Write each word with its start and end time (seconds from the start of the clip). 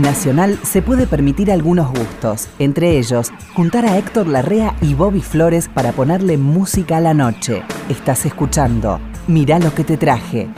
Nacional 0.00 0.58
se 0.62 0.82
puede 0.82 1.06
permitir 1.06 1.50
algunos 1.52 1.88
gustos, 1.90 2.48
entre 2.58 2.98
ellos 2.98 3.30
juntar 3.54 3.84
a 3.86 3.98
Héctor 3.98 4.26
Larrea 4.26 4.74
y 4.80 4.94
Bobby 4.94 5.20
Flores 5.20 5.68
para 5.68 5.92
ponerle 5.92 6.36
música 6.38 6.96
a 6.98 7.00
la 7.00 7.14
noche. 7.14 7.62
Estás 7.88 8.24
escuchando 8.26 9.00
Mirá 9.26 9.58
lo 9.58 9.74
que 9.74 9.84
te 9.84 9.96
traje. 9.98 10.48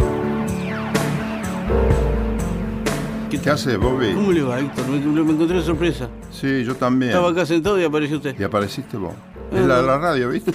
¿Qué 3.42 3.48
hace, 3.50 3.76
Bobby? 3.78 4.12
¿Cómo 4.12 4.32
le 4.32 4.42
va, 4.42 4.60
Héctor? 4.60 4.86
Me, 4.88 4.98
me 5.00 5.32
encontré 5.32 5.56
de 5.58 5.62
sorpresa. 5.64 6.08
Sí, 6.30 6.62
yo 6.62 6.74
también. 6.76 7.10
Estaba 7.12 7.30
acá 7.30 7.46
sentado 7.46 7.80
y 7.80 7.84
apareció 7.84 8.18
usted. 8.18 8.38
Y 8.38 8.42
apareciste 8.42 8.96
vos. 8.98 9.14
Es 9.50 9.64
la, 9.64 9.80
la 9.80 9.96
radio, 9.98 10.28
¿viste? 10.28 10.52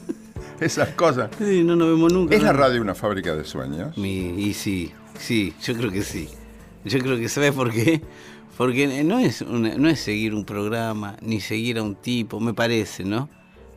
Esas 0.60 0.90
cosas. 0.90 1.30
Sí, 1.38 1.64
no 1.64 1.74
nos 1.74 1.88
vemos 1.88 2.12
nunca. 2.12 2.34
¿Es 2.34 2.42
la 2.42 2.52
radio 2.52 2.82
una 2.82 2.94
fábrica 2.94 3.34
de 3.34 3.44
sueños? 3.44 3.96
Mi- 3.96 4.34
y 4.40 4.52
sí, 4.52 4.92
sí, 5.18 5.54
yo 5.62 5.74
creo 5.74 5.90
que 5.90 6.02
sí. 6.02 6.28
Yo 6.84 6.98
creo 7.00 7.16
que 7.18 7.28
¿sabes 7.28 7.52
por 7.52 7.72
qué? 7.72 8.00
Porque 8.56 9.04
no 9.04 9.18
es, 9.18 9.42
una- 9.42 9.76
no 9.76 9.88
es 9.88 10.00
seguir 10.00 10.34
un 10.34 10.44
programa, 10.44 11.16
ni 11.22 11.40
seguir 11.40 11.78
a 11.78 11.82
un 11.82 11.94
tipo, 11.94 12.40
me 12.40 12.54
parece, 12.54 13.04
¿no? 13.04 13.28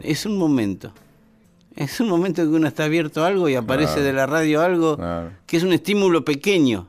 Es 0.01 0.25
un 0.25 0.37
momento. 0.37 0.91
Es 1.75 1.99
un 1.99 2.09
momento 2.09 2.41
que 2.43 2.49
uno 2.49 2.67
está 2.67 2.85
abierto 2.85 3.23
a 3.23 3.27
algo 3.27 3.47
y 3.47 3.55
aparece 3.55 3.93
Claro. 3.93 4.03
de 4.07 4.13
la 4.13 4.25
radio 4.25 4.61
algo 4.61 4.97
Claro. 4.97 5.31
que 5.45 5.57
es 5.57 5.63
un 5.63 5.71
estímulo 5.73 6.25
pequeño. 6.25 6.87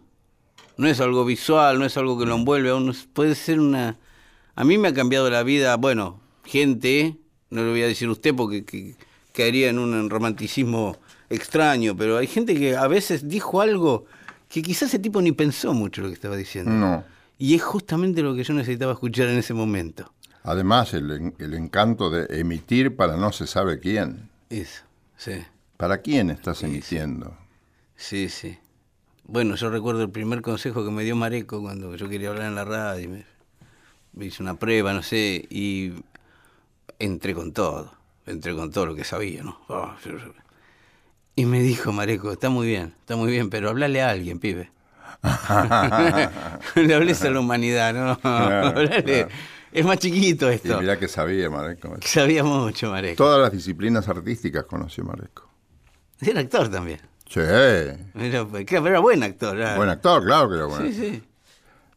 No 0.79 0.89
es 0.89 1.01
algo 1.01 1.25
visual, 1.25 1.79
no 1.79 1.85
es 1.85 1.97
algo 1.97 2.19
que 2.19 2.25
lo 2.27 2.35
envuelve 2.35 2.71
a 2.71 2.75
uno. 2.77 2.93
Puede 3.13 3.35
ser 3.35 3.61
una... 3.61 3.99
A 4.57 4.65
mí 4.65 4.79
me 4.79 4.89
ha 4.89 4.95
cambiado 4.95 5.29
la 5.31 5.43
vida, 5.43 5.77
bueno, 5.77 6.21
gente, 6.45 7.17
no 7.51 7.63
le 7.63 7.71
voy 7.71 7.83
a 7.83 7.87
decir 7.87 8.09
usted 8.09 8.35
porque 8.35 8.65
que- 8.65 8.95
caería 9.33 9.69
en 9.71 9.79
un 9.79 10.09
romanticismo 10.11 10.97
extraño, 11.31 11.97
pero 11.97 12.19
hay 12.19 12.27
gente 12.27 12.55
que 12.55 12.77
a 12.77 12.87
veces 12.89 13.29
dijo 13.29 13.61
algo 13.61 14.05
que 14.53 14.63
quizás 14.63 14.89
ese 14.91 14.99
tipo 14.99 15.21
ni 15.23 15.33
pensó 15.33 15.73
mucho 15.73 16.03
lo 16.03 16.09
que 16.09 16.15
estaba 16.15 16.37
diciendo. 16.37 16.71
No. 16.71 17.05
Y 17.39 17.55
es 17.55 17.63
justamente 17.63 18.23
lo 18.23 18.35
que 18.35 18.45
yo 18.45 18.55
necesitaba 18.55 18.93
escuchar 18.93 19.29
en 19.29 19.39
ese 19.39 19.55
momento. 19.55 20.13
Además, 20.45 20.93
el, 20.95 21.33
el 21.39 21.55
encanto 21.55 22.11
de 22.11 22.27
emitir 22.41 22.95
para 22.97 23.17
no 23.17 23.33
se 23.33 23.47
sabe 23.47 23.79
quién. 23.79 24.29
Eso, 24.51 24.83
sí, 25.17 25.43
¿Para 25.77 25.99
quién 25.99 26.31
estás 26.31 26.63
emitiendo? 26.63 27.37
sí, 27.97 28.29
sí. 28.29 28.59
Bueno, 29.25 29.55
yo 29.55 29.71
recuerdo 29.71 30.03
el 30.03 30.11
primer 30.11 30.43
consejo 30.43 30.85
que 30.85 30.91
me 30.91 31.05
dio 31.05 31.17
Mareco 31.17 31.63
cuando 31.63 31.95
yo 31.97 32.09
quería 32.09 32.29
hablar 32.31 32.47
en 32.49 32.55
la 32.57 32.65
radio. 32.65 33.09
Me, 33.09 33.25
me 34.13 34.27
hice 34.27 34.43
una 34.43 34.55
prueba, 34.59 34.93
no 34.93 35.03
sé, 35.03 35.47
y 35.49 35.93
entré 36.99 37.35
con 37.35 37.53
todo. 37.53 37.95
Entré 38.27 38.55
con 38.55 38.71
todo 38.71 38.87
lo 38.87 38.95
que 38.95 39.05
sabía, 39.05 39.43
¿no? 39.43 39.59
Ah, 39.69 39.97
yo- 40.05 40.19
yo- 40.19 40.35
Y 41.35 41.47
me 41.47 41.61
dijo 41.61 41.93
Mareco, 41.93 42.33
está 42.33 42.51
muy 42.51 42.67
bien, 42.67 42.95
está 43.01 43.17
muy 43.17 43.31
bien, 43.31 43.49
pero 43.51 43.71
hablale 43.71 44.03
a 44.03 44.11
alguien, 44.11 44.39
pibe. 44.39 44.71
Le 46.77 46.95
hables 46.95 47.23
a 47.23 47.31
la 47.31 47.41
humanidad, 47.41 47.95
¿no? 47.95 48.19
Claro, 48.19 48.67
Hablale. 48.79 49.03
claro. 49.05 49.29
Es 49.73 49.87
más 49.87 49.99
chiquito 49.99 50.51
Y 50.53 50.57
esto. 50.57 50.79
mirá 50.81 50.99
que 50.99 51.09
sabía, 51.09 51.49
Mareco. 51.49 51.97
Sabía 52.03 52.45
mucho, 52.45 52.91
Mareco. 52.91 53.17
Todas 53.25 53.41
las 53.41 53.53
disciplinas 53.53 54.07
artísticas 54.09 54.65
conoció 54.65 55.03
Mareco. 55.05 55.49
Era 56.21 56.41
actor 56.41 56.69
también. 56.71 57.01
Sí. 57.29 57.41
Era, 57.41 57.97
era 58.15 58.99
buen 59.01 59.23
actor. 59.23 59.57
era- 59.57 59.77
Buen 59.77 59.89
actor, 59.89 60.23
claro 60.25 60.51
que 60.51 60.57
era 60.57 60.67
buen 60.67 60.93
Sí, 60.93 60.99
actor. 61.07 61.11
sí. 61.21 61.23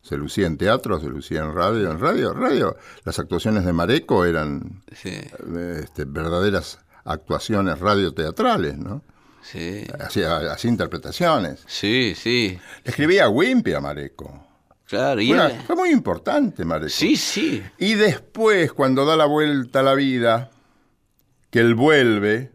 Se 0.02 0.16
lucía 0.18 0.48
en 0.48 0.58
teatro, 0.58 1.00
se 1.02 1.08
lucía 1.08 1.42
en 1.42 1.54
radio. 1.54 1.92
En 1.92 2.00
radio, 2.00 2.34
radio. 2.34 2.78
Las 3.04 3.20
actuaciones 3.20 3.66
de 3.66 3.74
Mareco 3.74 4.24
eran 4.24 4.82
Sí, 4.94 5.10
este, 5.80 6.06
verdaderas 6.06 6.80
actuaciones 7.04 7.80
radioteatrales, 7.80 8.78
¿no? 8.78 9.02
Sí. 9.52 9.86
Hacía, 10.00 10.38
hacía 10.52 10.70
interpretaciones. 10.72 11.64
Sí, 11.68 12.14
sí. 12.16 12.60
Le 12.84 12.90
escribía 12.90 13.30
Wimpy 13.30 13.74
a 13.74 13.80
Mareco. 13.82 14.46
Claro, 14.88 15.20
y 15.22 15.32
él- 15.32 15.62
fue 15.66 15.76
muy 15.76 15.90
importante, 15.90 16.64
Mareco. 16.66 16.90
Sí, 16.90 17.16
sí. 17.16 17.64
Y 17.80 17.96
después, 17.96 18.72
cuando 18.74 19.06
da 19.06 19.16
la 19.16 19.26
vuelta 19.26 19.80
a 19.80 19.84
la 19.84 19.94
vida, 19.96 20.52
que 21.50 21.60
él 21.60 21.74
vuelve 21.76 22.52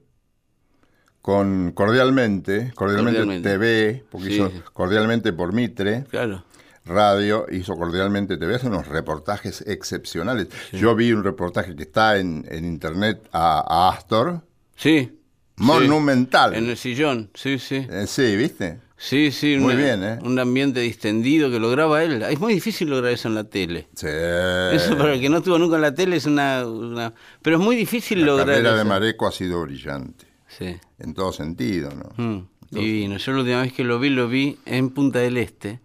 con 1.23 1.73
Cordialmente, 1.73 2.73
Cordialmente, 2.75 3.19
Cordialmente. 3.21 3.49
TV, 3.51 4.05
porque 4.11 4.27
Sí. 4.29 4.35
hizo 4.35 4.51
Cordialmente 4.73 5.33
por 5.33 5.53
Mitre, 5.53 6.05
Claro. 6.11 6.45
Radio, 6.87 7.47
hizo 7.51 7.75
Cordialmente 7.77 8.39
TV, 8.39 8.55
hace 8.55 8.69
unos 8.69 8.87
reportajes 8.89 9.63
excepcionales. 9.67 10.49
Yo 10.73 10.95
vi 10.95 11.13
un 11.13 11.23
reportaje 11.23 11.77
que 11.77 11.83
está 11.83 12.17
en, 12.19 12.47
en 12.49 12.65
internet 12.65 13.29
a, 13.33 13.61
a 13.67 13.91
Astor, 13.95 14.43
Sí. 14.77 15.20
Monumental. 15.61 16.55
En 16.55 16.69
el 16.71 16.77
sillón, 16.77 17.31
sí, 17.35 17.59
sí. 17.59 17.87
Eh, 17.89 18.05
sí, 18.07 18.37
¿viste? 18.37 18.81
Sí, 18.97 19.31
sí. 19.33 19.57
Muy 19.57 19.75
una- 19.75 19.83
bien, 19.83 20.05
¿eh? 20.05 20.19
Un 20.23 20.39
ambiente 20.39 20.81
distendido 20.81 21.51
que 21.51 21.59
lograba 21.59 22.03
él. 22.03 22.21
Es 22.23 22.39
muy 22.39 22.53
difícil 22.53 22.91
lograr 22.91 23.13
eso 23.13 23.29
en 23.29 23.35
la 23.35 23.45
tele. 23.45 23.89
Sí. 23.95 24.07
Eso 24.09 24.97
para 24.99 25.15
el 25.15 25.21
que 25.21 25.29
no 25.31 25.39
estuvo 25.39 25.59
nunca 25.59 25.77
en 25.77 25.83
la 25.83 25.95
tele 25.95 26.17
es 26.17 26.27
una... 26.27 26.67
una- 26.67 27.15
Pero 27.41 27.57
es 27.57 27.63
muy 27.63 27.77
difícil 27.77 28.21
la 28.21 28.27
lograr 28.27 28.47
carrera 28.49 28.75
de. 28.77 28.85
Mareco 28.85 29.27
ha 29.27 29.33
sido 29.33 29.63
brillante, 29.63 30.27
Sí. 30.49 30.77
en 30.99 31.15
todo 31.15 31.33
sentido, 31.33 31.91
¿no? 31.95 32.13
Mm, 32.23 32.47
divino. 32.71 33.17
Yo 33.17 33.33
la 33.33 33.39
última 33.39 33.63
vez 33.63 33.73
que 33.73 33.85
lo 33.85 33.99
vi, 33.99 34.11
lo 34.11 34.29
vi 34.29 34.59
en 34.67 34.91
Punta 34.91 35.19
del 35.21 35.39
Este. 35.39 35.81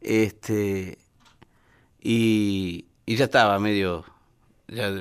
Este 0.00 0.98
y, 2.00 2.84
y 3.04 3.16
ya 3.16 3.24
estaba 3.24 3.58
medio 3.58 4.04
ya 4.68 4.92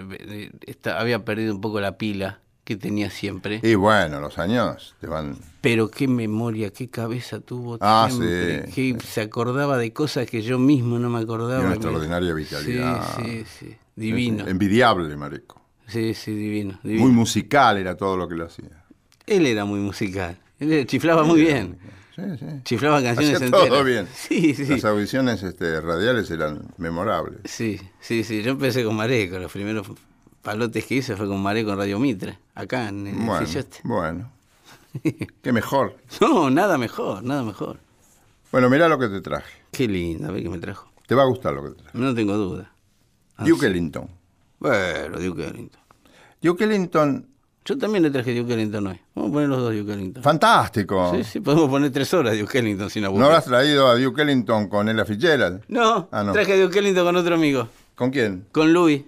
está- 0.66 1.00
había 1.00 1.24
perdido 1.24 1.54
un 1.54 1.62
poco 1.62 1.80
la 1.80 1.98
pila 1.98 2.40
que 2.66 2.76
tenía 2.76 3.10
siempre 3.10 3.62
Y 3.64 3.76
bueno, 3.76 4.20
los 4.20 4.38
años 4.38 4.96
te 5.00 5.08
van... 5.08 5.38
pero 5.62 5.90
qué 5.90 6.08
memoria 6.10 6.72
qué 6.72 6.90
cabeza 6.90 7.40
tuvo 7.40 7.78
Ah, 7.80 8.08
siempre, 8.10 8.66
sí, 8.72 8.94
que 8.96 9.00
se 9.06 9.22
acordaba 9.22 9.78
de 9.78 9.94
cosas 9.94 10.28
que 10.30 10.42
yo 10.42 10.60
mismo 10.60 11.00
no 11.00 11.10
me 11.10 11.20
Y 11.20 11.24
acordaba 11.24 11.62
una 11.64 11.76
extraordinaria 11.76 12.34
vitalidad. 12.34 13.16
sí 13.16 13.24
sí 13.24 13.46
sí 13.68 13.76
divino 13.96 14.46
Envidiable, 14.48 15.16
Mareco. 15.16 15.62
sí 15.88 16.14
sí 16.14 16.36
divino, 16.36 16.78
divino. 16.84 17.04
Muy 17.06 17.14
musical 17.14 17.78
era 17.78 17.96
todo 17.96 18.18
lo 18.18 18.28
que 18.28 18.36
lo 18.36 18.46
hacía. 18.46 18.84
él 19.28 19.46
era 19.46 19.64
muy 19.64 19.80
musical 19.80 20.38
él 20.60 20.86
chiflaba 20.88 21.24
muy 21.24 21.40
bien 21.42 21.78
Sí, 22.16 22.22
sí. 22.40 22.46
chiflaba 22.64 23.04
canciones 23.04 23.36
Hacía 23.36 23.46
enteras 23.48 23.68
todo 23.68 23.84
bien. 23.84 24.08
sí 24.16 24.54
sí 24.56 24.66
Las 24.68 24.86
audiciones 24.86 25.44
este, 25.44 25.82
radiales 25.82 26.32
eran 26.32 26.62
memorables. 26.78 27.42
Sí, 27.44 27.78
sí, 28.00 28.24
sí. 28.24 28.42
Yo 28.42 28.52
empecé 28.52 28.86
con 28.86 28.96
Mareco. 28.96 29.38
Los 29.38 29.52
primeros 29.52 29.86
palotes 30.46 30.86
que 30.86 30.96
hice 30.96 31.18
fue 31.18 31.28
con 31.28 31.42
Mareco 31.42 31.72
en 31.72 31.78
Radio 31.78 32.00
Mitre, 32.00 32.38
acá 32.54 32.88
en 32.88 33.08
el 33.08 33.16
Bueno, 33.16 33.38
edificio 33.38 33.60
este. 33.62 33.80
bueno. 33.84 34.32
Qué 35.42 35.52
mejor. 35.52 35.98
No, 36.22 36.50
nada 36.50 36.78
mejor, 36.78 37.22
nada 37.24 37.44
mejor. 37.44 37.80
Bueno, 38.52 38.70
mirá 38.70 38.88
lo 38.88 38.98
que 38.98 39.10
te 39.10 39.20
traje. 39.20 39.52
Qué 39.72 39.88
lindo, 39.88 40.30
a 40.30 40.32
ver 40.32 40.44
qué 40.44 40.50
me 40.50 40.60
trajo. 40.60 40.88
Te 41.08 41.16
va 41.16 41.24
a 41.24 41.26
gustar 41.26 41.54
lo 41.54 41.64
que 41.64 41.70
te 41.72 41.82
traje. 41.84 41.98
No 41.98 42.16
tengo 42.16 42.38
duda. 42.38 42.72
Ah, 43.36 43.44
Duke 43.46 43.62
sí. 43.62 43.66
Ellington. 43.66 44.08
Bueno, 44.60 45.20
Duke 45.20 45.46
Ellington. 45.48 45.82
Duke 46.42 46.64
Ellington, 46.64 47.28
Yo 47.66 47.78
también 47.78 48.04
le 48.04 48.12
traje 48.12 48.34
Duke 48.40 48.54
Ellington 48.54 48.88
hoy. 48.88 49.00
Vamos 49.16 49.32
a 49.32 49.34
poner 49.34 49.50
los 49.50 49.60
dos 49.60 49.76
Duke 49.76 49.92
Ellington. 49.94 50.24
fantástico. 50.24 51.12
Sí, 51.16 51.24
sí, 51.26 51.40
podemos 51.42 51.70
poner 51.70 51.92
tres 51.92 52.14
horas 52.14 52.32
de 52.34 52.40
Duke 52.42 52.60
Ellington 52.60 52.90
sin 52.90 53.02
¿No 53.02 53.08
aburrir. 53.10 53.26
habrás 53.26 53.46
traído 53.46 53.88
a 53.88 53.96
Duke 53.98 54.22
Ellington 54.22 54.70
con 54.70 54.88
Ella 54.88 55.04
Fitzgerald? 55.04 55.64
No, 55.68 56.08
Ah, 56.12 56.24
no. 56.24 56.32
traje 56.32 56.58
Duke 56.62 56.80
Ellington 56.80 57.04
con 57.06 57.16
otro 57.18 57.36
amigo. 57.36 57.68
¿Con 57.96 58.12
quién? 58.12 58.46
Con 58.54 58.72
Louis, 58.72 59.04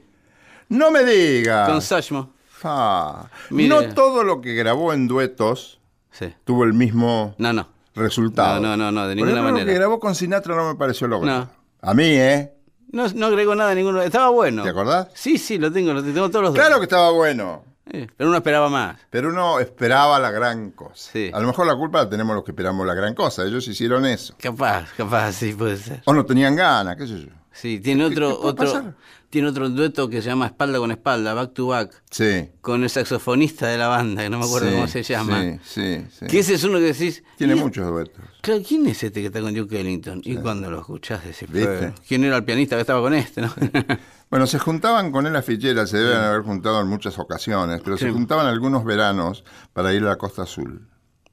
No 0.70 0.92
me 0.92 1.04
digas. 1.04 1.70
con 1.70 1.82
Sashmo. 1.82 2.34
Ah, 2.64 3.28
Mire. 3.52 3.70
No 3.70 3.94
todo 3.94 4.24
lo 4.24 4.42
que 4.42 4.54
grabó 4.56 4.94
en 4.94 5.08
duetos 5.08 5.80
Sí. 6.12 6.34
tuvo 6.44 6.64
el 6.64 6.74
mismo 6.74 7.36
No, 7.38 7.54
no. 7.54 7.68
resultado. 7.96 8.60
No, 8.60 8.76
no, 8.76 8.78
no, 8.78 8.92
no, 8.92 9.08
de 9.08 9.16
Por 9.16 9.26
ninguna 9.28 9.42
ejemplo. 9.42 9.60
Lo 9.60 9.66
que 9.66 9.74
grabó 9.74 10.00
con 10.00 10.16
Sinatra 10.16 10.56
no 10.56 10.68
me 10.68 10.76
pareció 10.76 11.08
logrado. 11.08 11.42
No. 11.46 11.50
A 11.82 11.94
mí, 11.94 12.06
¿eh? 12.06 12.54
No, 12.92 13.08
no 13.10 13.28
agregó 13.28 13.54
nada 13.54 13.76
ninguno. 13.76 14.02
Estaba 14.02 14.30
bueno. 14.30 14.64
¿Te 14.64 14.70
acordás? 14.70 15.10
Sí, 15.14 15.38
sí, 15.38 15.58
lo 15.60 15.72
tengo, 15.72 15.94
lo 15.94 16.02
tengo 16.02 16.30
todos 16.30 16.44
los 16.46 16.54
dos. 16.54 16.60
Claro 16.60 16.80
que 16.80 16.84
estaba 16.86 17.12
bueno, 17.12 17.64
Eh, 17.92 18.08
pero 18.18 18.30
uno 18.30 18.38
esperaba 18.38 18.70
más. 18.70 18.98
pero 19.10 19.30
uno 19.30 19.60
esperaba 19.60 20.18
la 20.20 20.32
gran 20.32 20.72
cosa. 20.72 21.12
Sí. 21.14 21.30
A 21.34 21.40
lo 21.40 21.48
mejor 21.48 21.68
la 21.68 21.76
culpa 21.76 22.00
la 22.00 22.10
tenemos 22.10 22.36
los 22.36 22.44
que 22.44 22.52
esperamos 22.52 22.86
la 22.88 22.94
gran 22.96 23.14
cosa. 23.14 23.44
Ellos 23.46 23.68
hicieron 23.68 24.06
eso. 24.06 24.34
Capaz, 24.42 24.90
capaz, 24.98 25.34
sí 25.34 25.54
puede 25.54 25.78
ser. 25.78 26.02
O 26.06 26.13
no 26.13 26.25
tenían 26.25 26.56
ganas, 26.56 26.96
qué 26.98 27.06
sé 27.08 27.20
yo. 27.22 27.28
Sí, 27.59 27.80
tiene 27.80 28.06
otro, 28.06 28.39
otro, 28.39 28.65
pasar? 28.65 28.95
tiene 29.30 29.48
otro 29.50 29.68
dueto 29.69 30.07
que 30.09 30.21
se 30.21 30.30
llama 30.30 30.45
Espalda 30.45 30.77
con 30.77 30.92
Espalda, 30.92 31.33
Back 31.33 31.54
to 31.54 31.68
Back, 31.68 32.04
Sí. 32.12 32.50
con 32.62 32.83
el 32.83 32.89
saxofonista 32.89 33.68
de 33.68 33.77
la 33.77 33.88
banda, 33.88 34.21
que 34.24 34.30
no 34.30 34.38
me 34.39 34.45
acuerdo 34.45 34.68
sí, 34.69 34.74
cómo 34.75 34.88
se 34.88 35.04
llama. 35.04 35.42
Sí, 35.42 35.59
sí, 35.63 36.06
sí. 36.19 36.25
Que 36.27 36.39
ese 36.39 36.54
es 36.54 36.63
uno 36.63 36.77
que 36.77 36.86
decís. 36.94 37.24
Tiene 37.38 37.56
muchos 37.56 37.88
duetos. 37.88 38.24
Claro, 38.42 38.62
¿quién 38.65 38.86
es 38.88 39.04
este 39.04 39.21
que 39.21 39.27
está 39.27 39.42
con 39.42 39.54
Duke 39.54 39.80
Ellington? 39.80 40.21
Y 40.24 40.36
cuando 40.38 40.69
lo 40.71 40.80
escuchás 40.80 41.24
decís, 41.24 41.50
¿Viste? 41.51 41.68
"Pero, 41.68 41.94
¿quién 42.07 42.24
era 42.24 42.38
el 42.38 42.45
pianista 42.45 42.75
que 42.75 42.81
estaba 42.81 43.01
con 43.01 43.13
este? 43.13 43.42
no? 43.42 43.51
Bueno, 44.30 44.45
se 44.45 44.60
juntaban 44.60 45.10
con 45.13 45.25
Ella 45.25 45.42
Fitzgerald, 45.42 45.88
se 45.88 45.98
deben 46.00 46.18
haber 46.18 46.42
juntado 46.42 46.81
en 46.81 46.88
muchas 46.88 47.18
ocasiones, 47.18 47.80
pero 47.81 47.98
se 47.98 48.07
Sí. 48.07 48.12
juntaban 48.13 48.45
algunos 48.45 48.83
veranos 48.83 49.45
para 49.71 49.94
ir 49.94 50.03
a 50.03 50.07
la 50.07 50.15
Costa 50.18 50.42
Azul. 50.44 50.86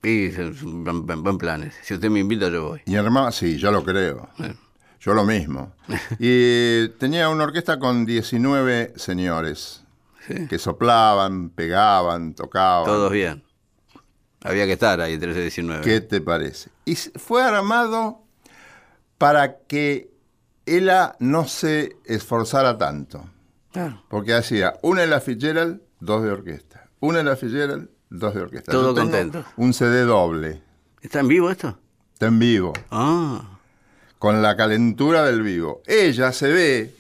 un 0.05 0.85
buen, 0.85 1.05
buen- 1.07 1.23
buen 1.25 1.39
plan 1.39 1.63
ese. 1.65 1.79
Si 1.83 1.95
usted 1.95 2.09
me 2.11 2.21
invita, 2.21 2.49
yo 2.51 2.69
voy. 2.69 2.83
Y 2.87 2.95
hermano, 2.95 3.33
sí, 3.33 3.57
yo 3.57 3.73
lo 3.73 3.83
creo. 3.83 4.29
Yo 5.05 5.13
lo 5.13 5.25
mismo. 5.25 5.75
Y 6.19 6.89
tenía 6.99 7.29
una 7.29 7.45
orquesta 7.45 7.79
con 7.79 8.07
19 8.07 8.95
señores 8.97 9.85
que 10.49 10.59
soplaban, 10.59 11.51
pegaban, 11.51 12.35
tocaban. 12.35 12.87
Todos 12.87 13.13
bien. 13.13 13.45
Había 14.43 14.65
que 14.67 14.73
estar 14.73 15.01
ahí, 15.03 15.19
13-19. 15.19 15.83
¿Qué 15.83 16.01
te 16.01 16.21
parece? 16.23 16.71
Y 16.87 16.97
fue 16.97 17.43
armado 17.43 18.23
para 19.19 19.59
que 19.59 20.11
ella 20.65 21.17
no 21.19 21.47
se 21.47 21.97
esforzara 22.07 22.79
tanto. 22.79 23.25
Claro. 23.73 24.03
Porque 24.09 24.33
hacía 24.35 24.75
una 24.83 25.03
en 25.03 25.11
la 25.11 25.21
Fitzgerald, 25.21 25.81
dos 26.01 26.23
de 26.23 26.31
orquesta. 26.31 26.89
Una 27.01 27.21
en 27.21 27.27
la 27.27 27.37
Fitzgerald, 27.37 27.91
dos 28.09 28.35
de 28.35 28.41
orquesta. 28.41 28.73
Todo 28.73 28.95
Yo 28.95 29.01
contento. 29.03 29.45
Un 29.57 29.75
CD 29.75 30.03
doble, 30.05 30.63
¿Está 31.03 31.21
en 31.21 31.29
vivo 31.29 31.51
esto? 31.51 31.79
está 32.15 32.27
en 32.27 32.39
vivo, 32.39 32.73
Ah, 32.91 33.54
con 34.19 34.43
la 34.43 34.57
calentura 34.57 35.25
del 35.25 35.43
vivo. 35.43 35.83
Ella 35.87 36.33
se 36.33 36.49
ve 36.49 36.95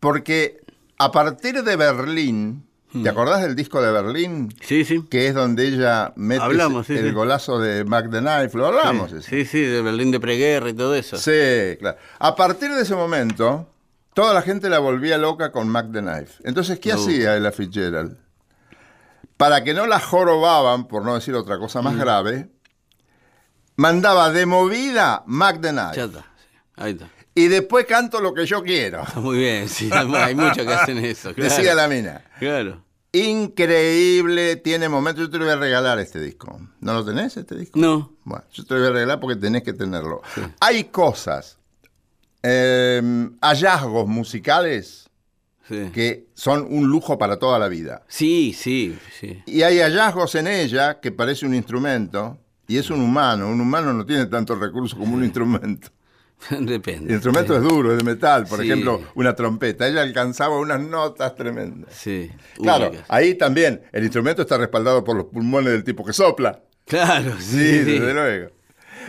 porque 0.00 0.60
a 0.98 1.10
partir 1.12 1.62
de 1.62 1.76
Berlín, 1.76 2.66
Hmm. 2.92 3.04
¿te 3.04 3.08
acordás 3.08 3.40
del 3.42 3.54
disco 3.54 3.80
de 3.80 3.92
Berlín? 3.92 4.52
sí, 4.62 4.84
sí. 4.84 5.06
Que 5.08 5.28
es 5.28 5.34
donde 5.34 5.64
ella 5.68 6.12
mete 6.16 6.42
Hablamos, 6.42 6.88
sí, 6.88 6.96
el 6.96 7.06
sí. 7.06 7.12
golazo 7.12 7.60
de 7.60 7.84
Mac 7.84 8.10
the 8.10 8.18
Knife, 8.18 8.58
lo 8.58 8.66
hablamos. 8.66 9.12
sí, 9.12 9.22
sí, 9.22 9.44
sí, 9.44 9.60
de 9.60 9.80
Berlín 9.80 10.10
de 10.10 10.18
preguerra 10.18 10.70
y 10.70 10.74
todo 10.74 10.96
eso. 10.96 11.16
Sí, 11.16 11.76
claro. 11.78 11.96
A 12.18 12.34
partir 12.34 12.72
de 12.74 12.82
ese 12.82 12.96
momento, 12.96 13.68
toda 14.12 14.34
la 14.34 14.42
gente 14.42 14.68
la 14.68 14.80
volvía 14.80 15.18
loca 15.18 15.52
con 15.52 15.68
Mac 15.68 15.86
the 15.92 16.00
Knife. 16.00 16.42
Entonces, 16.42 16.80
¿qué 16.80 16.88
No. 16.88 16.96
hacía 16.96 17.36
Ella 17.36 17.52
Fitzgerald? 17.52 18.16
Para 19.36 19.62
que 19.62 19.72
no 19.72 19.86
la 19.86 20.00
jorobaban, 20.00 20.88
por 20.88 21.04
no 21.04 21.14
decir 21.14 21.36
otra 21.36 21.58
cosa 21.58 21.80
Mm. 21.80 21.84
más 21.84 21.96
grave, 21.96 22.48
mandaba 23.76 24.30
de 24.30 24.46
movida 24.46 25.22
Mac 25.26 25.60
the 25.60 25.70
Knife. 25.70 25.94
Sí, 25.94 26.00
Ahí 26.80 26.92
está. 26.92 27.08
Y 27.34 27.46
después 27.46 27.86
canto 27.86 28.20
lo 28.20 28.34
que 28.34 28.44
yo 28.44 28.62
quiero, 28.62 29.02
Está 29.04 29.20
muy 29.20 29.38
bien, 29.38 29.68
sí. 29.68 29.88
Hay 29.92 30.34
muchos 30.34 30.66
que 30.66 30.72
hacen 30.74 30.98
eso. 30.98 31.32
Claro. 31.34 31.54
decía 31.54 31.74
la 31.74 31.86
mina. 31.86 32.24
Claro. 32.40 32.82
Increíble, 33.12 34.56
tiene 34.56 34.88
momentos. 34.88 35.24
Yo 35.24 35.30
te 35.30 35.38
lo 35.38 35.44
voy 35.44 35.52
a 35.54 35.56
regalar 35.56 35.98
este 35.98 36.20
disco. 36.20 36.60
¿No 36.80 36.92
lo 36.94 37.04
tenés 37.04 37.36
este 37.36 37.54
disco? 37.56 37.78
No. 37.78 38.12
Bueno, 38.24 38.44
yo 38.52 38.64
te 38.64 38.74
lo 38.74 38.80
voy 38.80 38.88
a 38.88 38.92
regalar 38.92 39.20
porque 39.20 39.36
tenés 39.36 39.62
que 39.62 39.72
tenerlo. 39.72 40.22
Hay 40.60 40.84
cosas, 40.84 41.58
eh, 42.42 43.28
hallazgos 43.40 44.06
musicales 44.08 45.06
Sí. 45.68 45.90
que 45.94 46.26
son 46.34 46.66
un 46.68 46.88
lujo 46.88 47.16
para 47.16 47.38
toda 47.38 47.56
la 47.60 47.68
vida. 47.68 48.02
Sí, 48.08 48.52
sí, 48.58 48.98
sí. 49.20 49.40
Y 49.46 49.62
hay 49.62 49.78
hallazgos 49.78 50.34
en 50.34 50.48
ella 50.48 50.98
que 50.98 51.12
parece 51.12 51.46
un 51.46 51.54
instrumento 51.54 52.38
y 52.66 52.76
es 52.78 52.90
un 52.90 53.00
humano. 53.00 53.48
Un 53.48 53.60
humano 53.60 53.92
no 53.92 54.04
tiene 54.04 54.26
tantos 54.26 54.58
recursos 54.58 54.98
como 54.98 55.14
un 55.14 55.22
instrumento. 55.22 55.88
Depende. 56.50 57.06
El 57.08 57.12
instrumento 57.14 57.54
es 57.56 57.62
duro, 57.62 57.92
es 57.92 57.98
de 57.98 58.04
metal. 58.04 58.46
Por 58.46 58.60
Sí. 58.60 58.66
ejemplo, 58.66 59.02
una 59.14 59.34
trompeta. 59.34 59.86
Ella 59.86 60.02
alcanzaba 60.02 60.58
unas 60.58 60.80
notas 60.80 61.34
tremendas. 61.34 61.92
Sí. 61.94 62.30
Claro, 62.56 62.88
únicas. 62.88 63.06
ahí 63.08 63.34
también 63.34 63.82
el 63.92 64.02
instrumento 64.04 64.42
está 64.42 64.56
respaldado 64.58 65.04
por 65.04 65.16
los 65.16 65.26
pulmones 65.26 65.72
del 65.72 65.84
tipo 65.84 66.04
que 66.04 66.12
sopla. 66.12 66.62
Claro, 66.86 67.34
Sí, 67.38 67.56
desde 67.58 68.14
luego. 68.14 68.50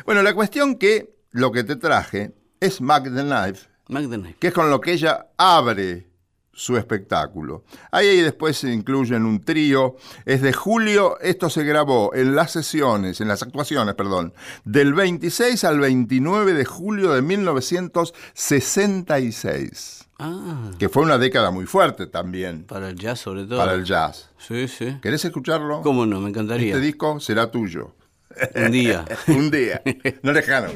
Bueno, 0.06 0.22
la 0.24 0.33
cuestión 0.33 0.75
que 0.75 1.16
lo 1.31 1.51
que 1.51 1.63
te 1.63 1.75
traje 1.78 2.31
es 2.60 2.81
Mac 2.81 3.04
the 3.06 3.10
Knife, 3.24 3.68
McDonald's. 3.88 4.38
que 4.39 4.48
es 4.48 4.54
con 4.54 4.69
lo 4.69 4.80
que 4.81 4.92
ella 4.94 5.28
abre 5.38 6.07
su 6.53 6.75
espectáculo. 6.77 7.63
Ahí 7.92 8.19
después 8.21 8.57
se 8.57 8.71
incluyen 8.74 9.25
un 9.25 9.39
trío. 9.44 9.95
Es 10.25 10.42
de 10.42 10.51
julio, 10.53 11.18
esto 11.21 11.50
se 11.50 11.63
grabó 11.63 12.13
en 12.13 12.36
las 12.36 12.51
sesiones, 12.51 13.21
en 13.21 13.27
las 13.30 13.42
actuaciones, 13.42 13.95
perdón, 13.95 14.33
del 14.65 14.94
26 14.94 15.63
al 15.63 15.80
29 15.80 16.53
de 16.53 16.65
julio 16.65 17.13
de 17.13 17.21
1966, 17.21 20.00
Ah, 20.24 20.69
que 20.77 20.88
fue 20.88 21.01
una 21.01 21.18
década 21.18 21.50
muy 21.50 21.65
fuerte 21.65 22.06
también 22.06 22.65
para 22.65 22.89
el 22.89 22.95
jazz 22.95 23.19
sobre 23.21 23.45
todo. 23.45 23.57
para 23.57 23.74
el 23.74 23.83
jazz. 23.86 24.30
Sí, 24.38 24.68
sí. 24.68 25.00
¿Querés 25.01 25.25
escucharlo? 25.25 25.81
¿Cómo 25.81 26.06
no? 26.06 26.19
Me 26.21 26.30
encantaría. 26.30 26.75
Este 26.75 26.86
disco 26.86 27.19
será 27.19 27.50
tuyo. 27.50 27.95
Un 28.56 28.71
día. 28.71 29.04
Un 29.27 29.50
día. 29.50 29.81
No 30.21 30.31
lejano. 30.31 30.68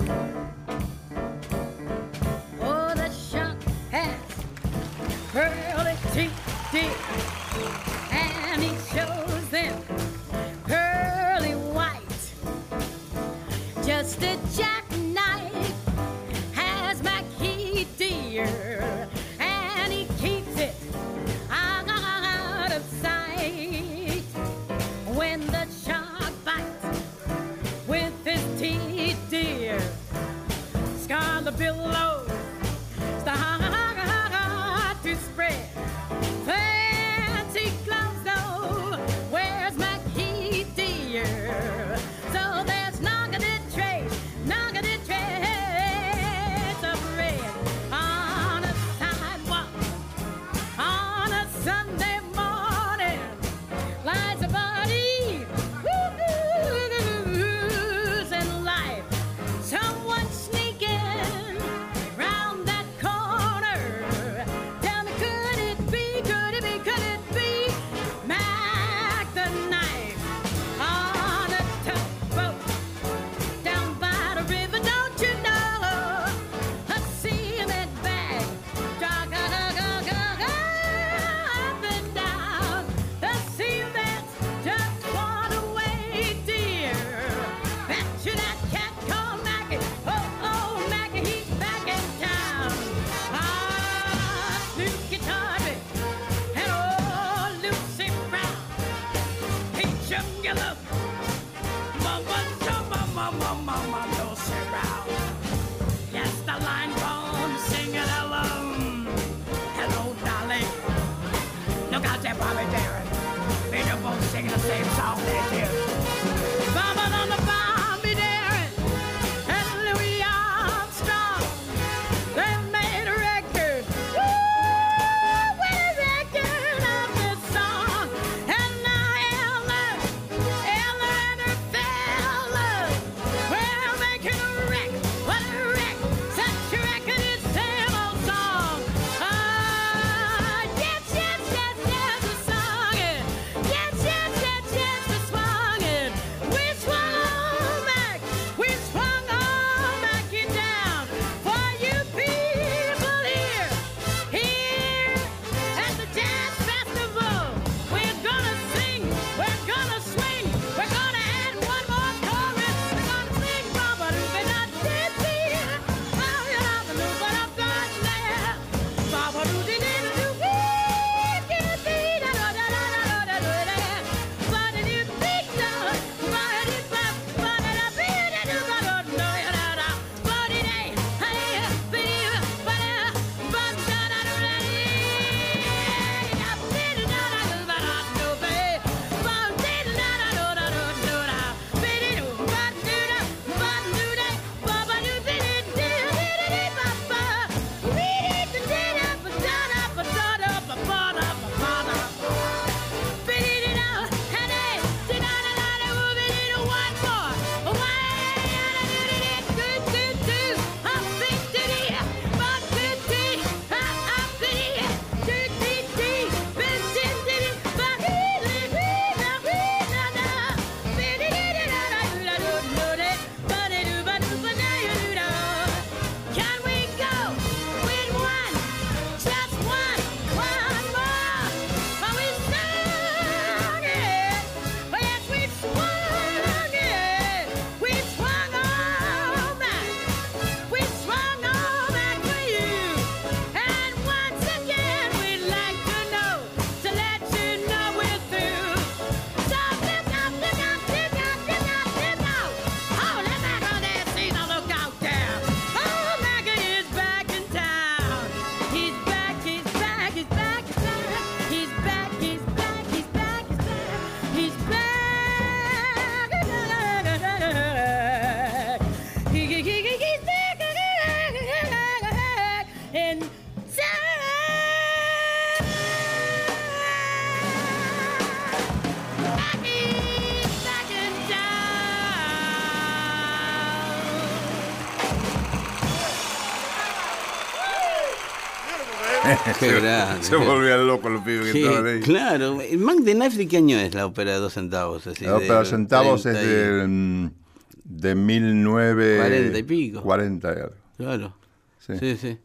Qué 289.59 289.79
grande. 289.79 290.23
Se 290.23 290.35
volvían 290.35 290.85
locos 290.87 291.11
los 291.11 291.21
pibes 291.23 291.45
que 291.47 291.51
Sí, 291.53 291.63
estaban 291.63 291.85
ahí. 291.87 291.99
claro. 292.01 292.61
¿El 292.61 292.77
Mac 292.79 292.97
de 292.97 293.13
Knife 293.13 293.37
de 293.37 293.47
qué 293.47 293.57
año 293.57 293.77
es 293.79 293.93
la 293.93 294.05
ópera 294.05 294.33
de 294.33 294.39
dos 294.39 294.53
centavos? 294.53 295.05
Así, 295.07 295.25
La 295.25 295.35
ópera 295.37 295.57
del 295.59 295.65
centavos 295.67 296.25
es 296.25 296.33
30 296.33 296.43
y- 296.43 296.47
de, 296.47 298.13
de 298.13 298.15
19... 298.15 299.17
40 299.17 299.57
y 299.57 299.63
pico. 299.63 300.01
40 300.01 300.47
y 300.47 300.51
algo. 300.61 300.75
Claro. 300.97 301.33
Sí. 301.79 301.93
Sí. 301.99 302.17
sí, 302.17 302.37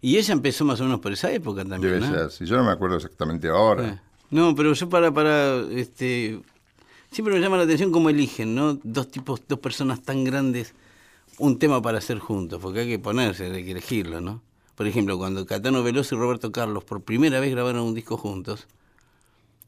Y 0.00 0.16
ella 0.18 0.32
empezó 0.32 0.64
más 0.64 0.80
o 0.80 0.84
menos 0.84 1.00
por 1.00 1.12
esa 1.12 1.30
época 1.32 1.64
también, 1.64 1.94
Debe 1.94 2.00
¿no? 2.00 2.12
ser. 2.14 2.30
Si 2.30 2.44
yo 2.46 2.56
no 2.56 2.64
me 2.64 2.70
acuerdo 2.70 2.96
exactamente 2.96 3.48
ahora. 3.48 4.02
No, 4.30 4.54
pero 4.54 4.72
yo 4.72 4.88
para, 4.88 5.12
para, 5.12 5.60
este, 5.72 6.40
siempre 7.10 7.34
me 7.34 7.40
llama 7.40 7.56
la 7.56 7.64
atención 7.64 7.90
cómo 7.92 8.08
eligen, 8.10 8.54
¿no? 8.54 8.74
Dos 8.82 9.10
tipos, 9.10 9.40
dos 9.48 9.58
personas 9.58 10.02
tan 10.02 10.24
grandes, 10.24 10.74
un 11.38 11.58
tema 11.58 11.80
para 11.82 11.98
hacer 11.98 12.18
juntos, 12.18 12.60
porque 12.62 12.80
hay 12.80 12.88
que 12.88 12.98
ponerse, 12.98 13.46
hay 13.50 13.64
que 13.64 13.72
elegirlo, 13.72 14.20
¿no? 14.20 14.42
Por 14.74 14.86
ejemplo, 14.86 15.16
cuando 15.18 15.46
Catano 15.46 15.82
Veloso 15.82 16.14
y 16.14 16.18
Roberto 16.18 16.50
Carlos 16.52 16.84
por 16.84 17.02
primera 17.02 17.38
vez 17.40 17.50
grabaron 17.52 17.82
un 17.82 17.94
disco 17.94 18.16
juntos, 18.16 18.66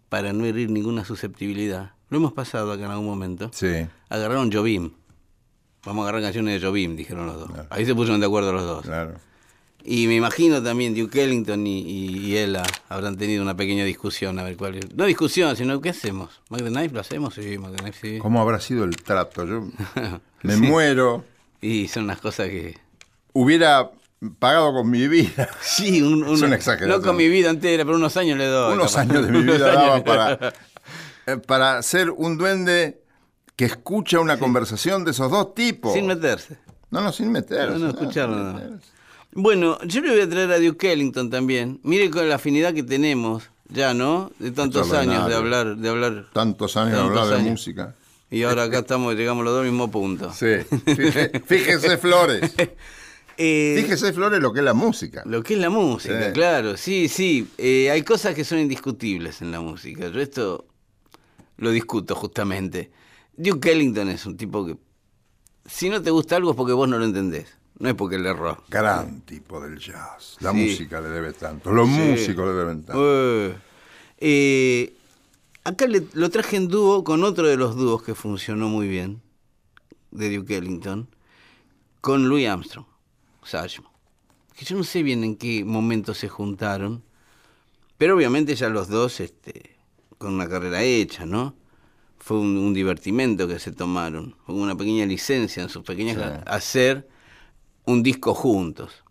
para 0.08 0.32
no 0.32 0.44
herir 0.44 0.70
ninguna 0.70 1.04
susceptibilidad, 1.04 1.92
lo 2.10 2.18
hemos 2.18 2.32
pasado 2.32 2.72
acá 2.72 2.84
en 2.84 2.90
algún 2.90 3.06
momento, 3.06 3.50
Sí, 3.52 3.86
agarraron 4.08 4.52
Jobim. 4.52 4.92
Vamos 5.84 6.02
a 6.02 6.08
agarrar 6.08 6.22
canciones 6.22 6.60
de 6.60 6.66
Jobim, 6.66 6.96
dijeron 6.96 7.26
los 7.26 7.38
dos. 7.38 7.50
Ahí 7.70 7.86
se 7.86 7.94
pusieron 7.94 8.20
de 8.20 8.26
acuerdo 8.26 8.52
los 8.52 8.62
dos. 8.64 8.84
claro. 8.84 9.14
Y 9.88 10.08
me 10.08 10.16
imagino 10.16 10.60
también 10.60 10.96
Duke 10.96 11.22
Ellington 11.22 11.64
y, 11.64 11.78
y, 11.80 12.18
y 12.26 12.36
ella 12.38 12.64
habrán 12.88 13.16
tenido 13.16 13.40
una 13.40 13.56
pequeña 13.56 13.84
discusión, 13.84 14.36
a 14.40 14.42
ver 14.42 14.56
cuál 14.56 14.74
es. 14.74 14.92
No 14.96 15.04
discusión, 15.04 15.54
sino 15.54 15.80
¿qué 15.80 15.90
hacemos? 15.90 16.42
¿Mac 16.48 16.60
the 16.64 16.70
Knife 16.70 16.92
lo 16.92 17.00
hacemos? 17.02 17.34
Sí, 17.34 17.56
Knife 17.56 17.92
sí. 18.00 18.18
¿Cómo 18.18 18.40
habrá 18.40 18.58
sido 18.58 18.82
el 18.82 18.96
trato? 18.96 19.44
Yo 19.46 19.68
me 20.42 20.56
muero. 20.56 21.24
Y 21.60 21.86
son 21.86 22.02
unas 22.04 22.20
cosas 22.20 22.48
que... 22.48 22.76
Hubiera 23.32 23.88
pagado 24.38 24.72
con 24.72 24.90
mi 24.90 25.06
vida. 25.08 25.48
Sí, 25.62 26.02
un, 26.02 26.24
un- 26.24 26.34
Es 26.34 26.42
una 26.42 26.56
exageración. 26.56 27.00
No 27.00 27.06
con 27.06 27.16
mi 27.16 27.28
vida 27.28 27.50
entera, 27.50 27.84
pero 27.84 27.96
unos 27.96 28.16
años 28.16 28.38
le 28.38 28.46
doy. 28.46 28.74
Unos 28.74 28.92
capaz. 28.94 29.02
años 29.10 29.26
de 29.26 29.32
mi 29.32 29.42
vida 29.52 29.72
daba 29.72 30.04
para, 30.04 30.52
eh, 31.26 31.36
para 31.46 31.82
ser 31.82 32.10
un 32.10 32.36
duende 32.38 33.00
que 33.56 33.64
escucha 33.64 34.20
una 34.20 34.38
conversación 34.38 35.04
de 35.04 35.12
esos 35.12 35.30
dos 35.30 35.54
tipos. 35.54 35.92
Sin 35.94 36.06
meterse. 36.06 36.58
No, 36.90 37.00
no, 37.00 37.12
sin 37.12 37.32
meterse. 37.32 37.72
No, 37.72 37.78
no, 37.78 37.88
escucharlo, 37.90 38.36
no. 38.36 38.60
Bueno, 39.32 39.78
yo 39.84 40.00
le 40.00 40.10
voy 40.12 40.20
a 40.20 40.28
traer 40.28 40.50
a 40.52 40.58
Duke 40.58 40.92
Ellington 40.92 41.28
también. 41.30 41.80
Mire 41.82 42.10
con 42.10 42.28
la 42.28 42.36
afinidad 42.36 42.72
que 42.72 42.82
tenemos 42.82 43.44
ya, 43.68 43.92
¿no? 43.92 44.30
De 44.38 44.50
tantos 44.50 44.92
años 44.92 45.28
de 45.28 45.34
hablar, 45.34 45.76
de 45.76 45.88
hablar. 45.88 46.26
Tantos 46.32 46.76
años 46.76 46.94
de 46.94 47.00
hablar 47.00 47.26
de 47.28 47.50
música. 47.50 47.94
Y 48.30 48.42
ahora 48.44 48.64
acá 48.64 48.78
estamos, 48.80 49.14
llegamos 49.14 49.44
los 49.44 49.52
dos 49.52 49.60
al 49.64 49.70
mismo 49.70 49.90
punto. 49.90 50.32
Sí. 50.32 50.56
Fíjese, 50.86 51.42
fíjese, 51.44 51.98
Flores. 51.98 52.54
Eh, 53.38 53.78
Fíjese, 53.82 54.12
Flores, 54.12 54.40
lo 54.40 54.52
que 54.52 54.60
es 54.60 54.64
la 54.64 54.74
música. 54.74 55.22
Lo 55.26 55.42
que 55.42 55.54
es 55.54 55.60
la 55.60 55.70
música, 55.70 56.26
Sí. 56.28 56.32
claro, 56.32 56.76
sí, 56.76 57.08
sí. 57.08 57.48
Eh, 57.58 57.90
hay 57.90 58.02
cosas 58.02 58.34
que 58.34 58.44
son 58.44 58.58
indiscutibles 58.58 59.42
en 59.42 59.52
la 59.52 59.60
música. 59.60 60.08
Yo 60.08 60.20
esto 60.20 60.66
lo 61.58 61.70
discuto 61.70 62.14
justamente. 62.14 62.90
Duke 63.36 63.72
Ellington 63.72 64.08
es 64.08 64.24
un 64.26 64.36
tipo 64.36 64.64
que, 64.66 64.76
si 65.66 65.90
no 65.90 66.00
te 66.02 66.10
gusta 66.10 66.36
algo 66.36 66.50
es 66.52 66.56
porque 66.56 66.72
vos 66.72 66.88
no 66.88 66.98
lo 66.98 67.04
entendés. 67.04 67.48
No 67.78 67.90
es 67.90 67.94
porque 67.94 68.18
le 68.18 68.30
erró. 68.30 68.62
Gran 68.70 69.20
tipo 69.20 69.60
del 69.60 69.78
jazz. 69.78 70.36
La 70.40 70.52
Sí. 70.52 70.56
música 70.56 71.00
le 71.02 71.10
debe 71.10 71.34
tanto. 71.34 71.70
Los 71.72 71.88
Sí. 71.90 71.94
músicos 71.94 72.46
le 72.46 72.52
deben 72.54 72.82
tanto. 72.84 73.02
Eh, 73.04 73.54
eh, 74.18 74.94
acá 75.62 75.86
le- 75.86 76.06
lo 76.14 76.30
traje 76.30 76.56
en 76.56 76.68
dúo 76.68 77.04
con 77.04 77.22
otro 77.22 77.46
de 77.46 77.58
los 77.58 77.76
dúos 77.76 78.02
que 78.02 78.14
funcionó 78.14 78.68
muy 78.70 78.88
bien, 78.88 79.20
de 80.10 80.34
Duke 80.34 80.56
Ellington, 80.56 81.08
con 82.00 82.28
Louis 82.30 82.48
Armstrong, 82.48 82.86
Que 84.56 84.64
yo 84.64 84.76
no 84.76 84.84
sé 84.84 85.02
bien 85.02 85.22
en 85.24 85.36
qué 85.36 85.64
momento 85.64 86.14
se 86.14 86.28
juntaron, 86.28 87.02
pero 87.98 88.16
obviamente 88.16 88.54
ya 88.54 88.68
los 88.68 88.88
dos 88.88 89.20
este, 89.20 89.76
con 90.18 90.34
una 90.34 90.48
carrera 90.48 90.82
hecha, 90.82 91.26
¿no? 91.26 91.54
Fue 92.18 92.38
un, 92.38 92.56
un 92.56 92.74
divertimento 92.74 93.46
que 93.46 93.58
se 93.58 93.72
tomaron, 93.72 94.34
fue 94.46 94.54
una 94.56 94.74
pequeña 94.76 95.06
licencia 95.06 95.62
en 95.62 95.68
sus 95.68 95.82
pequeñas 95.84 96.16
Sí. 96.16 96.40
hacer 96.46 97.08
un 97.84 98.02
disco 98.02 98.34
juntos. 98.34 99.04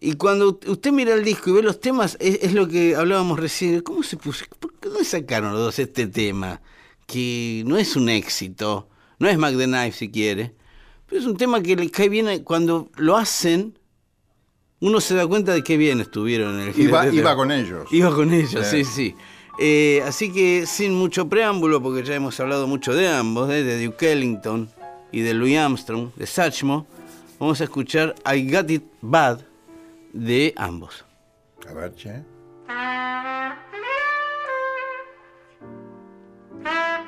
Y 0.00 0.14
cuando 0.14 0.58
usted 0.66 0.92
mira 0.92 1.12
el 1.12 1.22
disco 1.24 1.50
y 1.50 1.52
ve 1.52 1.62
los 1.62 1.78
temas, 1.78 2.16
es, 2.20 2.38
es 2.42 2.54
lo 2.54 2.66
que 2.66 2.96
hablábamos 2.96 3.38
recién. 3.38 3.80
¿Cómo 3.82 4.02
se 4.02 4.16
puso? 4.16 4.46
¿Por 4.58 4.72
qué 4.74 4.88
dónde 4.88 5.04
sacaron 5.04 5.52
los 5.52 5.60
dos 5.60 5.78
este 5.78 6.06
tema? 6.06 6.62
Que 7.06 7.62
no 7.66 7.76
es 7.76 7.94
un 7.96 8.08
éxito, 8.08 8.88
no 9.18 9.28
es 9.28 9.36
Mac 9.36 9.54
the 9.58 9.66
Knife 9.66 9.92
si 9.92 10.10
quiere, 10.10 10.54
pero 11.10 11.20
es 11.20 11.26
un 11.26 11.36
tema 11.36 11.60
que 11.60 11.76
le 11.76 11.90
cae 11.90 12.08
bien 12.08 12.42
cuando 12.44 12.88
lo 12.96 13.16
hacen. 13.16 13.76
Uno 14.80 15.00
se 15.00 15.14
da 15.14 15.26
cuenta 15.26 15.52
de 15.52 15.62
qué 15.62 15.76
bien 15.76 16.00
estuvieron 16.00 16.58
en 16.60 16.68
el 16.68 16.78
Iba, 16.80 17.06
iba 17.08 17.36
con 17.36 17.52
ellos. 17.52 17.86
Iba 17.92 18.14
con 18.14 18.32
ellos, 18.32 18.66
sí, 18.66 18.84
Sí. 18.84 18.92
sí. 18.92 19.14
Eh, 19.62 20.02
así 20.06 20.32
que 20.32 20.64
sin 20.66 20.94
mucho 20.94 21.28
preámbulo, 21.28 21.82
porque 21.82 22.02
ya 22.02 22.14
hemos 22.14 22.40
hablado 22.40 22.66
mucho 22.66 22.94
de 22.94 23.08
ambos, 23.08 23.50
¿eh? 23.50 23.62
de 23.62 23.84
Duke 23.84 24.10
Ellington 24.12 24.70
y 25.12 25.20
de 25.20 25.34
Louis 25.34 25.58
Armstrong, 25.58 26.14
de 26.14 26.26
Satchmo, 26.26 26.86
vamos 27.38 27.60
a 27.60 27.64
escuchar 27.64 28.14
I 28.24 28.50
Got 28.50 28.70
It 28.70 28.84
Bad 29.02 29.40
de 30.14 30.54
ambos. 30.56 31.04
A 31.68 31.74
ver, 31.74 31.94
che. 31.94 32.22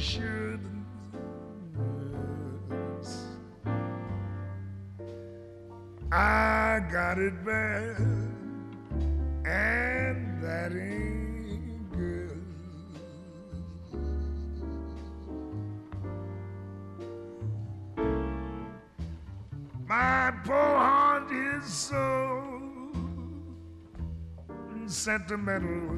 she 0.00 0.12
should. 0.12 0.60
Yes. 2.70 3.24
I 6.12 6.80
got 6.90 7.18
it 7.18 7.44
bad, 7.44 7.96
and 9.44 10.42
that 10.42 10.72
ain't 10.72 11.92
good. 11.92 12.42
My 19.86 20.32
poor 20.44 20.54
heart 20.54 21.30
is 21.30 21.64
so 21.64 22.42
sentimental, 24.86 25.90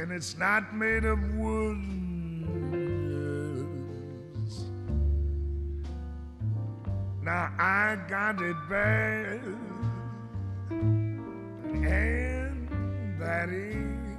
and 0.00 0.12
it's 0.12 0.38
not 0.38 0.74
made 0.74 1.04
of 1.04 1.18
wood. 1.34 1.76
Yes. 4.32 4.64
Now 7.22 7.52
I 7.58 7.98
got 8.08 8.40
it 8.40 8.56
bad, 8.70 9.42
and 10.70 12.68
that 13.20 13.50
ain't 13.50 14.09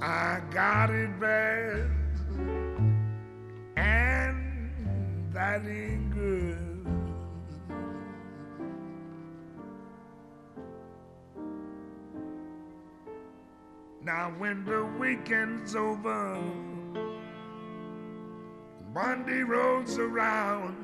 I 0.00 0.40
got 0.50 0.90
it 0.90 1.18
bad, 1.18 1.90
and 3.76 5.32
that 5.32 5.66
ain't 5.66 6.12
good. 6.14 6.58
Now 14.02 14.34
when 14.38 14.64
the 14.64 14.84
weekend's 14.98 15.74
over, 15.74 16.38
Monday 18.92 19.42
rolls 19.42 19.98
around, 19.98 20.76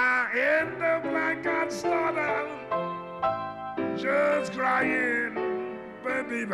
I 0.00 0.30
end 0.32 0.80
up 0.80 1.04
like 1.06 1.44
I 1.44 1.68
started 1.68 2.20
out, 2.20 3.98
just 3.98 4.52
crying. 4.52 5.34
Baby, 6.04 6.46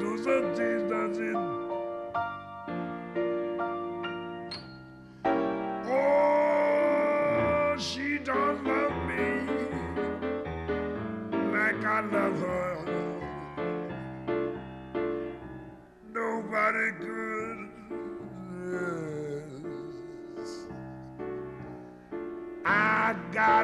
do 0.00 0.16
some 0.24 0.54
things, 0.54 0.90
does 0.90 1.18
it? 1.18 1.65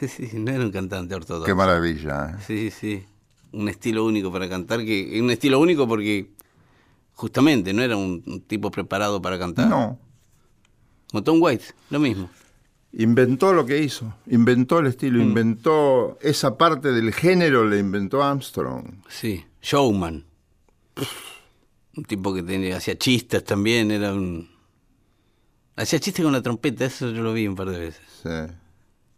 Sí, 0.06 0.30
no 0.34 0.52
era 0.52 0.64
un 0.64 0.70
cantante 0.70 1.12
ortodoxo. 1.14 1.44
Qué 1.44 1.54
maravilla. 1.54 2.30
¿eh? 2.30 2.42
Sí, 2.46 2.70
sí. 2.70 3.04
Un 3.50 3.68
estilo 3.68 4.04
único 4.04 4.30
para 4.30 4.48
cantar, 4.48 4.84
que 4.84 5.20
un 5.20 5.28
estilo 5.30 5.58
único 5.58 5.88
porque 5.88 6.30
justamente 7.14 7.72
no 7.72 7.82
era 7.82 7.96
un, 7.96 8.22
un 8.24 8.40
tipo 8.42 8.70
preparado 8.70 9.20
para 9.20 9.40
cantar. 9.40 9.68
No, 9.68 9.98
Como 11.10 11.24
Tom 11.24 11.38
White, 11.42 11.64
lo 11.90 11.98
mismo. 11.98 12.30
Inventó 12.92 13.52
lo 13.52 13.66
que 13.66 13.78
hizo, 13.78 14.14
inventó 14.26 14.78
el 14.78 14.86
Mm. 14.86 14.88
estilo, 14.88 15.22
inventó 15.22 16.18
esa 16.20 16.56
parte 16.56 16.92
del 16.92 17.12
género, 17.12 17.68
le 17.68 17.78
inventó 17.78 18.22
Armstrong. 18.22 19.02
Sí, 19.08 19.44
showman. 19.62 20.24
Un 21.96 22.04
tipo 22.04 22.32
que 22.34 22.42
tenía, 22.42 22.76
hacía 22.76 22.96
chistes 22.96 23.44
también, 23.44 23.90
era 23.90 24.12
un... 24.14 24.48
Hacía 25.76 26.00
chistes 26.00 26.24
con 26.24 26.32
la 26.32 26.42
trompeta, 26.42 26.84
eso 26.84 27.10
yo 27.10 27.22
lo 27.22 27.32
vi 27.32 27.46
un 27.46 27.54
par 27.54 27.70
de 27.70 27.78
veces. 27.78 28.02
Sí. 28.22 28.54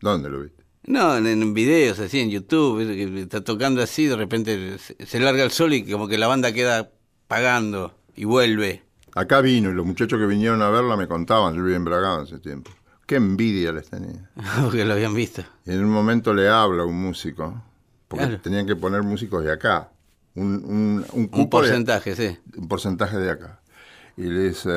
¿Dónde 0.00 0.28
lo 0.30 0.42
viste? 0.42 0.62
No, 0.87 1.16
en, 1.16 1.26
en 1.26 1.54
videos 1.54 1.98
así, 2.00 2.20
en 2.20 2.30
YouTube, 2.30 2.80
está 3.18 3.42
tocando 3.44 3.83
así, 3.83 4.06
de 4.06 4.16
repente 4.16 4.78
se, 4.78 5.06
se 5.06 5.20
larga 5.20 5.42
el 5.44 5.50
sol 5.50 5.72
y 5.74 5.85
como 5.85 6.09
que 6.09 6.18
la 6.18 6.26
banda 6.26 6.52
queda 6.52 6.90
pagando 7.28 7.98
y 8.16 8.24
vuelve. 8.24 8.83
Acá 9.14 9.40
vino 9.40 9.70
y 9.70 9.74
los 9.74 9.85
muchachos 9.87 10.18
que 10.18 10.26
vinieron 10.26 10.62
a 10.62 10.70
verla 10.70 10.96
me 10.96 11.06
contaban, 11.06 11.54
yo 11.54 11.62
vivía 11.62 11.76
en 11.76 11.85
Bragado 11.85 12.22
hace 12.22 12.38
tiempo. 12.38 12.70
Qué 13.11 13.16
envidia 13.16 13.73
les 13.73 13.90
tenía. 13.90 14.31
Porque 14.62 14.85
lo 14.85 14.92
habían 14.92 15.14
visto. 15.14 15.42
Y 15.66 15.73
en 15.73 15.83
un 15.85 15.90
momento 15.90 16.33
le 16.33 16.49
habla 16.49 16.85
un 16.85 16.94
músico, 16.94 17.61
porque 18.07 18.25
Claro. 18.27 18.40
tenían 18.40 18.66
que 18.68 18.77
poner 18.77 19.03
músicos 19.03 19.44
de 19.44 19.51
acá, 19.51 19.88
un, 20.37 20.62
un, 20.64 21.05
un 21.12 21.27
cupo 21.27 21.38
Un 21.59 21.64
de- 21.64 21.68
porcentaje, 21.70 22.14
sí. 22.14 22.38
un 22.57 22.68
porcentaje 22.68 23.16
de 23.16 23.31
acá. 23.33 23.61
Y 24.16 24.23
le 24.23 24.51
dice, 24.51 24.70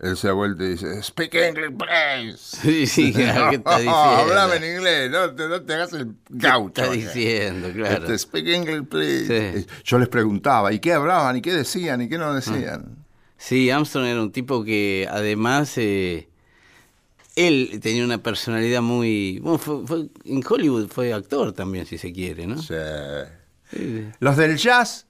él 0.00 0.16
se 0.16 0.28
da 0.28 0.32
vuelta 0.32 0.64
y 0.64 0.68
dice, 0.68 1.02
speak 1.02 1.34
English, 1.34 1.76
please. 1.76 2.38
Sí, 2.62 2.86
sí, 2.86 3.12
claro, 3.14 3.50
¿qué 3.50 3.56
está 3.56 3.72
diciendo? 3.80 3.98
Hablame 3.98 4.56
en 4.56 4.76
inglés, 4.76 5.10
no 5.10 5.34
te, 5.34 5.46
no 5.48 5.60
te 5.60 5.74
hagas 5.74 5.92
el 5.92 6.14
gaucho. 6.30 6.68
Está 6.80 6.84
acá. 6.84 6.92
diciendo, 6.92 7.70
claro. 7.74 7.96
Este, 8.06 8.18
speak 8.18 8.46
English, 8.46 8.84
please. 8.86 9.52
Sí. 9.60 9.66
Yo 9.84 9.98
les 9.98 10.08
preguntaba, 10.08 10.72
¿y 10.72 10.78
qué 10.78 10.94
hablaban? 10.94 11.36
¿Y 11.36 11.42
qué 11.42 11.52
decían? 11.52 12.00
¿Y 12.00 12.08
qué 12.08 12.16
no 12.16 12.32
decían? 12.32 12.96
Sí, 13.36 13.68
Armstrong 13.70 14.06
era 14.06 14.22
un 14.22 14.32
tipo 14.32 14.64
que 14.64 15.06
además 15.10 15.74
eh, 15.76 16.28
él 17.36 17.80
tenía 17.82 18.04
una 18.04 18.18
personalidad 18.22 18.82
muy... 18.82 19.38
Bueno, 19.40 19.58
fue- 19.58 19.86
fue- 19.86 20.08
en 20.24 20.42
Hollywood 20.48 20.88
fue 20.88 21.12
actor 21.12 21.52
también, 21.52 21.86
si 21.86 21.98
se 21.98 22.12
quiere, 22.12 22.46
¿no? 22.46 22.60
Sí. 22.60 22.74
Sí, 23.70 24.06
Los 24.20 24.36
del 24.36 24.56
jazz 24.58 25.06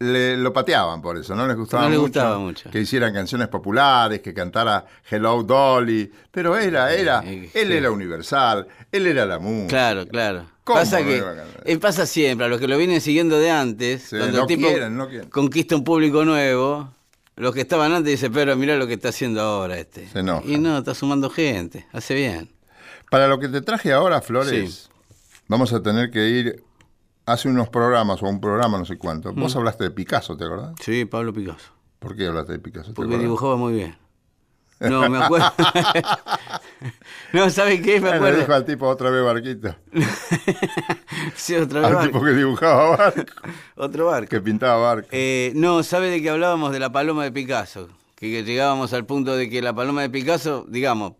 le- 0.00 0.36
lo 0.36 0.52
pateaban 0.52 1.00
por 1.00 1.16
eso, 1.16 1.36
no 1.36 1.46
les 1.46 1.56
gustaba, 1.56 1.84
No 1.84 1.90
les 1.90 1.98
mucho, 1.98 2.08
gustaba 2.08 2.38
mucho. 2.38 2.68
que 2.70 2.80
hicieran 2.80 3.14
canciones 3.14 3.46
populares, 3.46 4.20
que 4.20 4.34
cantara 4.34 4.84
Hello 5.08 5.44
Dolly, 5.44 6.10
pero 6.32 6.56
era, 6.58 6.92
era, 6.92 7.22
Eh, 7.24 7.48
él 7.54 7.68
sí. 7.68 7.72
era 7.74 7.92
universal, 7.92 8.66
él 8.90 9.06
era 9.06 9.24
la 9.24 9.38
música. 9.38 9.68
Claro, 9.68 10.06
claro. 10.08 10.46
¿Cómo 10.64 10.80
Pasa 10.80 11.00
no 11.00 11.06
que 11.06 11.18
cantar? 11.20 11.62
eh, 11.64 11.78
pasa 11.78 12.06
siempre, 12.06 12.46
a 12.46 12.48
los 12.48 12.58
que 12.60 12.66
lo 12.68 12.76
vienen 12.76 13.00
siguiendo 13.00 13.38
de 13.38 13.50
antes, 13.52 14.02
Sí, 14.02 14.16
cuando 14.18 14.38
no 14.38 14.42
el 14.42 14.46
tipo 14.48 14.66
quieren, 14.68 14.96
no 14.96 15.08
quieren. 15.08 15.28
conquista 15.30 15.76
un 15.76 15.84
público 15.84 16.24
nuevo, 16.24 16.92
los 17.36 17.54
que 17.54 17.62
estaban 17.62 17.92
antes 17.92 18.12
dicen, 18.12 18.32
pero 18.32 18.56
mirá 18.56 18.76
lo 18.76 18.86
que 18.86 18.94
está 18.94 19.08
haciendo 19.08 19.40
ahora 19.40 19.78
este. 19.78 20.08
Se 20.08 20.20
enojan. 20.20 20.50
Y 20.50 20.58
no, 20.58 20.78
está 20.78 20.94
sumando 20.94 21.30
gente, 21.30 21.86
hace 21.92 22.14
bien. 22.14 22.50
Para 23.10 23.28
lo 23.28 23.38
que 23.38 23.48
te 23.48 23.60
traje 23.60 23.92
ahora, 23.92 24.20
Flores, 24.22 24.74
Sí. 24.74 24.90
vamos 25.48 25.72
a 25.72 25.82
tener 25.82 26.10
que 26.10 26.28
ir 26.28 26.64
hace 27.26 27.48
unos 27.48 27.68
programas 27.68 28.22
o 28.22 28.26
un 28.26 28.40
programa, 28.40 28.78
no 28.78 28.84
sé 28.84 28.96
cuánto. 28.98 29.32
Mm. 29.32 29.40
Vos 29.40 29.54
hablaste 29.56 29.84
de 29.84 29.90
Picasso, 29.90 30.36
¿te 30.36 30.44
acordás? 30.44 30.74
Sí, 30.80 31.04
Pablo 31.04 31.32
Picasso. 31.32 31.70
¿Por 31.98 32.16
qué 32.16 32.26
hablaste 32.26 32.52
de 32.52 32.58
Picasso? 32.58 32.88
¿Te 32.88 32.94
Porque 32.94 33.10
acordás? 33.12 33.22
dibujaba 33.22 33.56
muy 33.56 33.74
bien. 33.74 33.96
No, 34.88 35.08
me 35.08 35.22
acuerdo. 35.22 35.52
no, 37.32 37.50
¿sabe 37.50 37.80
qué? 37.80 38.00
Me 38.00 38.10
Le 38.10 38.16
acuerdo. 38.16 38.38
dijo 38.40 38.52
al 38.52 38.64
tipo 38.64 38.86
otra 38.88 39.10
vez 39.10 39.24
barquito. 39.24 39.74
Sí, 41.36 41.54
otra 41.54 41.80
vez 41.80 41.88
Al 41.88 41.94
barco. 41.94 42.12
tipo 42.12 42.24
que 42.24 42.32
dibujaba 42.32 42.96
barco, 42.96 43.32
Otro 43.76 44.06
barco. 44.06 44.28
que 44.28 44.40
pintaba 44.40 44.76
barco. 44.94 45.08
Eh, 45.12 45.52
no, 45.54 45.82
¿sabe 45.82 46.10
de 46.10 46.20
que 46.22 46.30
hablábamos 46.30 46.72
de 46.72 46.78
la 46.80 46.90
paloma 46.92 47.24
de 47.24 47.32
Picasso? 47.32 47.88
Que, 48.16 48.30
que 48.30 48.44
llegábamos 48.44 48.92
al 48.92 49.04
punto 49.06 49.36
de 49.36 49.48
que 49.48 49.62
la 49.62 49.72
paloma 49.72 50.02
de 50.02 50.10
Picasso, 50.10 50.64
digamos, 50.68 51.14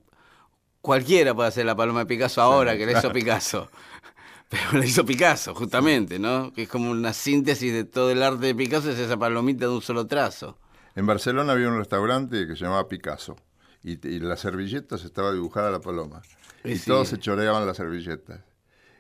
cualquiera 0.80 1.34
puede 1.34 1.48
hacer 1.48 1.66
la 1.66 1.74
paloma 1.76 2.00
de 2.00 2.06
Picasso 2.06 2.42
ahora 2.42 2.76
que 2.76 2.84
la 2.86 2.98
hizo 2.98 3.12
Picasso. 3.12 3.68
Pero 4.48 4.78
la 4.78 4.84
hizo 4.84 5.04
Picasso, 5.04 5.54
justamente, 5.54 6.18
¿no? 6.18 6.52
Que 6.52 6.64
es 6.64 6.68
como 6.68 6.90
una 6.90 7.12
síntesis 7.12 7.72
de 7.72 7.84
todo 7.84 8.10
el 8.10 8.22
arte 8.22 8.46
de 8.46 8.54
Picasso, 8.54 8.90
es 8.90 8.98
esa 8.98 9.16
palomita 9.16 9.64
de 9.66 9.70
un 9.72 9.82
solo 9.82 10.06
trazo. 10.06 10.58
En 10.94 11.06
Barcelona 11.06 11.52
había 11.52 11.68
un 11.68 11.78
restaurante 11.78 12.46
que 12.46 12.54
se 12.54 12.64
llamaba 12.64 12.86
Picasso. 12.86 13.36
Y, 13.82 13.92
y 14.08 14.16
en 14.16 14.28
las 14.28 14.40
servilletas 14.40 15.04
estaba 15.04 15.32
dibujada 15.32 15.70
la 15.70 15.80
paloma. 15.80 16.22
Y 16.64 16.72
Y 16.72 16.78
sí. 16.78 16.86
todos 16.86 17.08
se 17.08 17.18
choreaban 17.18 17.66
las 17.66 17.76
servilletas. 17.76 18.40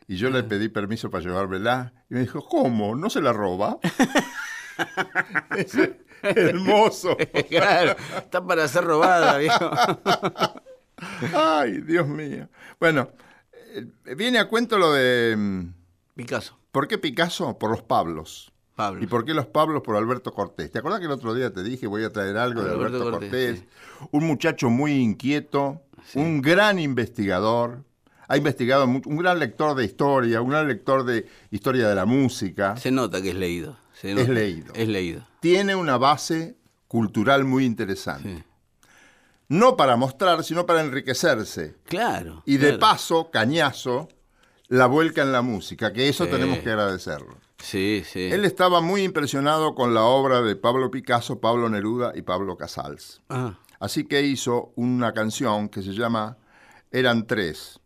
Y 0.08 0.16
yo 0.16 0.30
le 0.30 0.42
pedí 0.42 0.68
permiso 0.68 1.10
para 1.10 1.24
llevármela. 1.24 1.92
Y 2.10 2.14
me 2.14 2.20
dijo, 2.20 2.44
¿cómo? 2.46 2.94
¿No 2.96 3.08
se 3.08 3.20
la 3.20 3.32
roba? 3.32 3.78
hermoso. 6.22 7.16
claro, 7.48 7.96
está 8.16 8.44
para 8.44 8.68
ser 8.68 8.84
robada, 8.84 9.38
viejo. 9.38 9.70
Ay, 11.34 11.80
Dios 11.82 12.06
mío. 12.08 12.48
Bueno, 12.78 13.10
eh, 13.74 14.14
viene 14.16 14.38
a 14.38 14.48
cuento 14.48 14.78
lo 14.78 14.92
de... 14.92 15.34
mm, 15.36 15.74
Picasso, 16.14 16.58
¿Por 16.70 16.88
qué 16.88 16.98
Picasso? 16.98 17.58
Por 17.58 17.70
los 17.70 17.82
Pablos. 17.82 18.51
¿Y 19.00 19.06
por 19.06 19.24
qué 19.24 19.34
los 19.34 19.46
Pablos? 19.46 19.82
Por 19.82 19.96
Alberto 19.96 20.32
Cortés. 20.32 20.70
¿Te 20.70 20.78
acuerdas 20.78 21.00
que 21.00 21.06
el 21.06 21.12
otro 21.12 21.34
día 21.34 21.52
te 21.52 21.62
dije 21.62 21.86
voy 21.86 22.04
a 22.04 22.10
traer 22.10 22.36
algo 22.36 22.62
de 22.62 22.70
Alberto 22.72 23.10
Cortés? 23.10 23.64
Un 24.10 24.26
muchacho 24.26 24.70
muy 24.70 24.92
inquieto, 24.92 25.82
un 26.14 26.42
gran 26.42 26.78
investigador, 26.78 27.84
ha 28.28 28.36
investigado 28.36 28.86
mucho, 28.86 29.08
un 29.08 29.18
gran 29.18 29.38
lector 29.38 29.76
de 29.76 29.84
historia, 29.84 30.40
un 30.40 30.50
gran 30.50 30.66
lector 30.66 31.04
de 31.04 31.26
historia 31.50 31.88
de 31.88 31.94
la 31.94 32.04
música. 32.06 32.76
Se 32.76 32.90
nota 32.90 33.20
que 33.22 33.30
es 33.30 33.36
leído. 33.36 33.76
se 33.92 34.12
Es 34.12 34.28
leído. 34.28 34.72
Es 34.74 34.88
leído. 34.88 35.26
Tiene 35.40 35.74
una 35.74 35.98
base 35.98 36.56
cultural 36.88 37.44
muy 37.44 37.64
interesante. 37.64 38.36
Sí. 38.38 38.44
No 39.48 39.76
para 39.76 39.96
mostrar, 39.96 40.44
sino 40.44 40.64
para 40.64 40.80
enriquecerse. 40.80 41.74
Claro. 41.84 42.42
Y 42.46 42.56
de 42.56 42.78
paso, 42.78 43.30
cañazo, 43.30 44.08
la 44.68 44.86
vuelca 44.86 45.20
en 45.22 45.30
la 45.32 45.42
música, 45.42 45.92
que 45.92 46.08
eso 46.08 46.24
Sí. 46.24 46.30
tenemos 46.30 46.58
que 46.60 46.70
agradecerlo. 46.70 47.36
Sí, 47.62 48.02
sí. 48.04 48.28
Él 48.32 48.44
estaba 48.44 48.80
muy 48.80 49.02
impresionado 49.02 49.74
con 49.74 49.94
la 49.94 50.02
obra 50.02 50.42
de 50.42 50.56
Pablo 50.56 50.90
Picasso, 50.90 51.40
Pablo 51.40 51.68
Neruda 51.68 52.12
y 52.14 52.22
Pablo 52.22 52.56
Casals. 52.56 53.22
Ah, 53.28 53.58
Así 53.78 54.04
que 54.04 54.22
hizo 54.22 54.72
una 54.76 55.12
canción 55.12 55.68
que 55.68 55.82
se 55.82 55.92
llama 55.92 56.36
Eran 56.90 57.26
tres. 57.26 57.80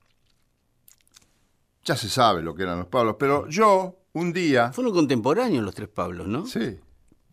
Ya 1.85 1.95
se 1.95 2.09
sabe 2.09 2.43
lo 2.43 2.55
que 2.55 2.65
eran 2.65 2.79
los 2.79 2.89
Pablos, 2.89 3.17
pero 3.19 3.49
yo 3.49 3.97
un 4.12 4.33
día... 4.33 4.73
fueron 4.73 4.93
contemporáneos 4.93 5.65
los 5.65 5.75
tres 5.75 5.89
Pablos, 5.89 6.27
¿no? 6.27 6.47
Sí. 6.47 6.79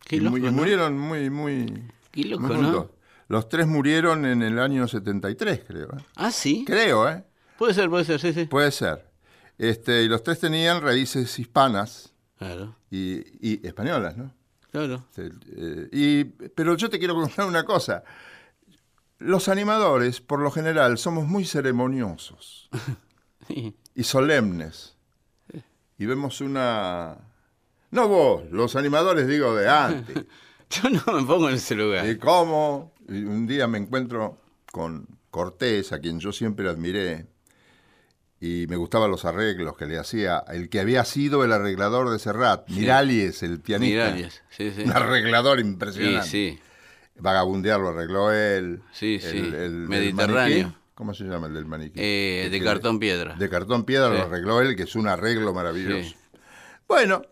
Qué 0.04 0.16
y, 0.16 0.20
murieron 0.20 0.98
muy, 0.98 1.30
muy... 1.30 1.90
Qué 2.10 2.24
loco, 2.24 2.42
muy. 2.42 2.86
Los 3.28 3.48
tres 3.48 3.66
murieron 3.66 4.26
en 4.26 4.42
el 4.42 4.58
año 4.58 4.86
73, 4.86 5.62
creo. 5.66 5.88
¿eh? 5.96 6.04
Ah, 6.16 6.30
sí. 6.30 6.64
Creo, 6.66 7.08
¿eh? 7.08 7.24
Puede 7.58 7.74
ser, 7.74 7.90
puede 7.90 8.04
ser, 8.04 8.20
sí, 8.20 8.32
sí. 8.32 8.44
Puede 8.44 8.70
ser. 8.70 9.10
Este, 9.58 10.04
y 10.04 10.08
los 10.08 10.22
tres 10.22 10.40
tenían 10.40 10.80
raíces 10.82 11.38
hispanas 11.38 12.13
Claro, 12.38 12.76
y, 12.90 13.22
y 13.40 13.66
españolas, 13.66 14.16
¿no? 14.16 14.32
claro. 14.70 15.06
Eh, 15.16 15.88
y, 15.92 16.24
pero 16.24 16.76
yo 16.76 16.90
te 16.90 16.98
quiero 16.98 17.14
contar 17.14 17.46
una 17.46 17.64
cosa. 17.64 18.02
Los 19.18 19.48
animadores, 19.48 20.20
por 20.20 20.40
lo 20.40 20.50
general, 20.50 20.98
somos 20.98 21.26
muy 21.26 21.44
ceremoniosos 21.44 22.68
Sí. 23.48 23.76
y 23.94 24.02
solemnes. 24.04 24.96
Y 25.98 26.06
vemos 26.06 26.40
una... 26.40 27.16
No 27.92 28.08
vos, 28.08 28.42
los 28.50 28.74
animadores 28.74 29.28
digo 29.28 29.54
de 29.54 29.68
antes. 29.68 30.24
Yo 30.70 30.90
no 30.90 31.20
me 31.20 31.24
pongo 31.24 31.48
en 31.48 31.54
ese 31.54 31.76
lugar. 31.76 32.08
¿Y 32.08 32.18
cómo? 32.18 32.92
Y 33.08 33.22
un 33.22 33.46
día 33.46 33.68
me 33.68 33.78
encuentro 33.78 34.38
con 34.72 35.06
Cortés, 35.30 35.92
a 35.92 36.00
quien 36.00 36.18
yo 36.18 36.32
siempre 36.32 36.68
admiré, 36.68 37.26
y 38.46 38.66
me 38.66 38.76
gustaban 38.76 39.10
los 39.10 39.24
arreglos 39.24 39.76
que 39.76 39.86
le 39.86 39.98
hacía 39.98 40.44
el 40.48 40.68
que 40.68 40.80
había 40.80 41.04
sido 41.04 41.44
el 41.44 41.52
arreglador 41.52 42.10
de 42.10 42.18
Serrat, 42.18 42.68
Miralles, 42.68 43.42
el 43.42 43.60
pianista. 43.60 44.06
Miralles, 44.10 44.42
sí, 44.50 44.70
sí. 44.70 44.82
Un 44.82 44.92
arreglador 44.92 45.58
Sí, 45.60 45.66
impresionante. 45.66 46.28
sí. 46.28 46.60
Vagabundear 47.16 47.80
lo 47.80 47.88
arregló 47.90 48.32
él. 48.32 48.82
Sí, 48.92 49.18
sí. 49.20 49.38
El, 49.38 49.88
Mediterráneo. 49.88 50.58
maniquí. 50.64 50.78
¿Cómo 50.94 51.14
se 51.14 51.24
llama 51.24 51.46
el 51.46 51.54
del 51.54 51.64
maniquí? 51.64 51.98
Eh, 52.00 52.48
de 52.50 52.60
cartón 52.62 52.98
piedra. 52.98 53.34
De 53.36 53.48
cartón 53.48 53.84
piedra 53.84 54.10
Sí. 54.10 54.16
lo 54.18 54.22
arregló 54.24 54.60
él, 54.60 54.76
que 54.76 54.82
es 54.84 54.94
un 54.94 55.08
arreglo 55.08 55.52
maravilloso. 55.54 56.08
Sí. 56.10 56.16
Bueno, 56.86 57.22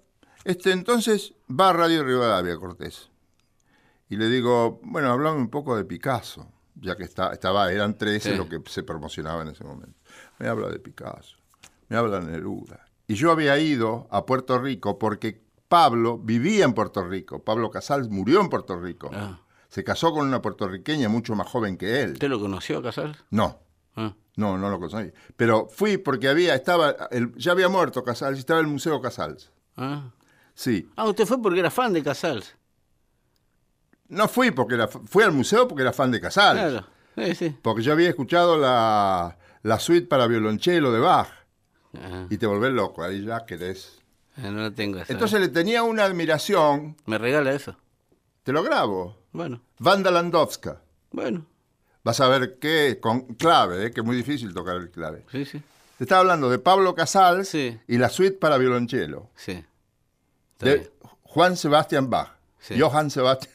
este, 0.44 0.72
entonces 0.72 1.34
va 1.50 1.70
a 1.70 1.72
Radio 1.72 2.04
Rivadavia 2.04 2.56
Cortés. 2.56 3.10
Y 4.08 4.16
le 4.16 4.28
digo, 4.28 4.80
bueno, 4.82 5.10
hablame 5.12 5.38
un 5.38 5.48
poco 5.50 5.76
de 5.76 5.84
Picasso, 5.84 6.50
ya 6.74 6.96
que 6.96 7.04
está, 7.04 7.32
estaba, 7.32 7.70
eran 7.72 7.96
13 7.96 8.30
Sí. 8.32 8.36
lo 8.36 8.48
que 8.48 8.60
se 8.70 8.82
promocionaba 8.82 9.42
en 9.42 9.48
ese 9.48 9.64
momento. 9.64 9.98
Me 10.42 10.48
habla 10.48 10.68
de 10.70 10.80
Picasso, 10.80 11.36
me 11.88 11.96
habla 11.96 12.18
de 12.18 12.26
Neruda. 12.32 12.84
Y 13.06 13.14
yo 13.14 13.30
había 13.30 13.56
ido 13.60 14.08
a 14.10 14.26
Puerto 14.26 14.58
Rico 14.58 14.98
porque 14.98 15.40
Pablo 15.68 16.18
vivía 16.18 16.64
en 16.64 16.72
Puerto 16.74 17.04
Rico. 17.06 17.44
Pablo 17.44 17.70
Casals 17.70 18.08
murió 18.08 18.40
en 18.40 18.48
Puerto 18.48 18.74
Rico. 18.80 19.08
Ah. 19.14 19.38
Se 19.68 19.84
casó 19.84 20.10
con 20.12 20.26
una 20.26 20.42
puertorriqueña 20.42 21.08
mucho 21.08 21.36
más 21.36 21.46
joven 21.48 21.76
que 21.78 22.02
él. 22.02 22.14
¿Usted 22.14 22.28
lo 22.28 22.40
conoció 22.40 22.78
a 22.78 22.82
Casals? 22.82 23.24
No, 23.30 23.60
Ah, 23.94 24.12
no, 24.34 24.58
no 24.58 24.68
lo 24.68 24.80
conocí. 24.80 25.12
Pero 25.36 25.68
fui 25.68 25.96
porque 25.96 26.28
había, 26.28 26.56
estaba, 26.56 26.90
el- 27.12 27.32
ya 27.36 27.52
había 27.52 27.68
muerto 27.68 28.02
Casals 28.02 28.36
y 28.38 28.40
estaba 28.40 28.58
el 28.58 28.66
Museo 28.66 29.00
Casals. 29.00 29.52
ah. 29.76 30.10
Sí. 30.56 30.90
Ah, 30.96 31.04
usted 31.08 31.24
fue 31.24 31.40
porque 31.40 31.60
era 31.60 31.70
fan 31.70 31.92
de 31.92 32.02
Casals. 32.02 32.56
No 34.08 34.26
fui 34.26 34.50
porque 34.50 34.74
era, 34.74 34.88
fui 34.88 35.22
al 35.22 35.30
museo 35.32 35.68
porque 35.68 35.82
era 35.82 35.92
fan 35.92 36.10
de 36.10 36.20
Casals. 36.20 36.58
Claro. 36.60 36.86
Sí, 37.16 37.34
sí. 37.36 37.56
Porque 37.62 37.82
yo 37.82 37.92
había 37.92 38.08
escuchado 38.08 38.56
la, 38.58 39.38
la 39.62 39.78
suite 39.78 40.06
para 40.06 40.26
violonchelo 40.26 40.92
de 40.92 41.00
Bach. 41.00 41.28
Ah, 41.94 42.26
Y 42.30 42.38
te 42.38 42.46
volvés 42.46 42.72
loco, 42.72 43.02
ahí 43.02 43.24
ya 43.24 43.44
querés. 43.44 43.98
no 44.36 44.50
la 44.52 44.70
tengo 44.70 44.98
esa. 44.98 45.12
Entonces 45.12 45.40
le 45.40 45.48
tenía 45.48 45.82
una 45.82 46.04
admiración, 46.04 46.96
¿Me 47.06 47.18
regala 47.18 47.52
eso? 47.52 47.76
te 48.42 48.52
lo 48.52 48.62
grabo. 48.62 49.16
Bueno, 49.32 49.60
Wanda 49.80 50.10
Landowska. 50.10 50.80
bueno. 51.10 51.46
Vas 52.04 52.18
a 52.20 52.26
ver 52.26 52.58
qué, 52.58 52.98
con 53.00 53.34
clave, 53.34 53.86
eh, 53.86 53.90
que 53.92 54.00
es 54.00 54.06
muy 54.06 54.16
difícil 54.16 54.52
tocar 54.52 54.74
el 54.76 54.90
clave. 54.90 55.24
Sí, 55.30 55.44
sí. 55.44 55.62
Te 55.98 56.04
estaba 56.04 56.22
hablando 56.22 56.50
de 56.50 56.58
Pablo 56.58 56.96
Casals 56.96 57.46
Sí. 57.48 57.78
y 57.86 57.96
la 57.98 58.08
suite 58.08 58.36
para 58.38 58.58
violonchelo. 58.58 59.30
Sí. 59.36 59.64
Está 60.54 60.64
bien. 60.66 60.78
De 60.82 60.90
Juan 61.22 61.56
Sebastián 61.56 62.10
Bach. 62.10 62.32
Sí. 62.58 62.74
Johann 62.80 63.08
Sebastián 63.10 63.52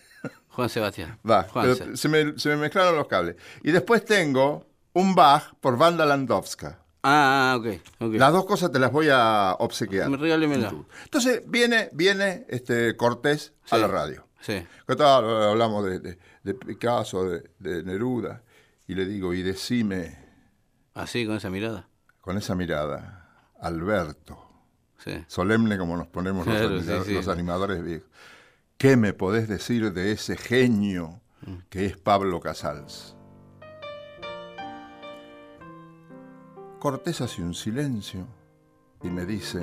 Juan 0.50 0.70
Sebastián. 0.70 1.20
Bach. 1.24 1.50
Juan 1.50 1.66
Pero 1.66 1.76
Se- 1.76 1.98
se, 1.98 2.08
me, 2.08 2.40
se 2.40 2.48
me 2.50 2.56
mezclaron 2.56 2.96
los 2.96 3.08
cables. 3.08 3.36
Y 3.64 3.72
después 3.72 4.06
tengo 4.06 4.66
un 4.98 5.16
Bach 5.16 5.54
por 5.62 5.76
Wanda 5.76 6.06
Landowska. 6.06 6.80
Ah, 7.04 7.54
ah, 7.54 7.58
ok. 7.58 8.12
Las 8.14 8.32
dos 8.34 8.46
cosas 8.46 8.72
te 8.72 8.80
las 8.80 8.92
voy 8.92 9.08
a 9.12 9.56
obsequiar. 9.60 10.10
Me 10.10 10.18
regálemela. 10.18 10.74
Entonces 11.06 11.42
viene, 11.48 11.90
viene 11.94 12.46
este 12.50 12.98
Cortés 12.98 13.54
a 13.70 13.78
la 13.78 13.88
radio. 13.88 14.26
Sí. 14.42 14.66
¿Qué 14.88 14.96
tal? 14.96 15.24
Hablamos 15.50 15.86
de, 15.86 16.00
de- 16.00 16.18
de 16.44 16.54
Picasso, 16.54 17.26
de, 17.30 17.50
de 17.60 17.84
Neruda. 17.84 18.42
Y 18.88 18.96
le 18.96 19.06
digo, 19.06 19.34
y 19.34 19.42
decime 19.44 20.18
Así, 20.94 21.26
con 21.26 21.36
esa 21.36 21.50
mirada. 21.50 21.88
con 22.22 22.38
esa 22.38 22.56
mirada, 22.56 23.52
Alberto, 23.60 24.44
Sí. 24.98 25.24
solemne 25.28 25.78
como 25.78 25.98
nos 25.98 26.08
ponemos 26.08 26.46
los, 26.48 26.56
Claro, 26.58 26.76
anima- 26.78 27.00
sí, 27.04 27.10
sí. 27.10 27.14
los 27.14 27.28
animadores 27.28 27.84
viejos, 27.84 28.08
¿qué 28.78 28.96
me 28.98 29.12
podés 29.14 29.48
decir 29.50 29.92
de 29.94 30.12
ese 30.14 30.38
genio 30.38 31.20
que 31.70 31.86
es 31.86 31.98
Pablo 31.98 32.40
Casals? 32.40 33.14
Cortés 36.88 37.20
hace 37.20 37.42
un 37.42 37.54
silencio 37.54 38.26
y 39.04 39.10
me 39.10 39.26
dice, 39.26 39.62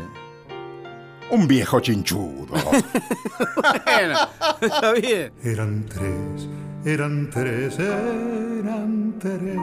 un 1.31 1.49
viejo 1.49 1.81
chinchudo. 1.81 2.53
Bueno, 3.87 4.19
está 4.61 4.93
bien. 4.93 5.33
Eran 5.43 5.87
tres, 5.87 6.47
eran 6.85 7.31
tres, 7.31 7.79
eran 7.79 9.15
tres. 9.19 9.57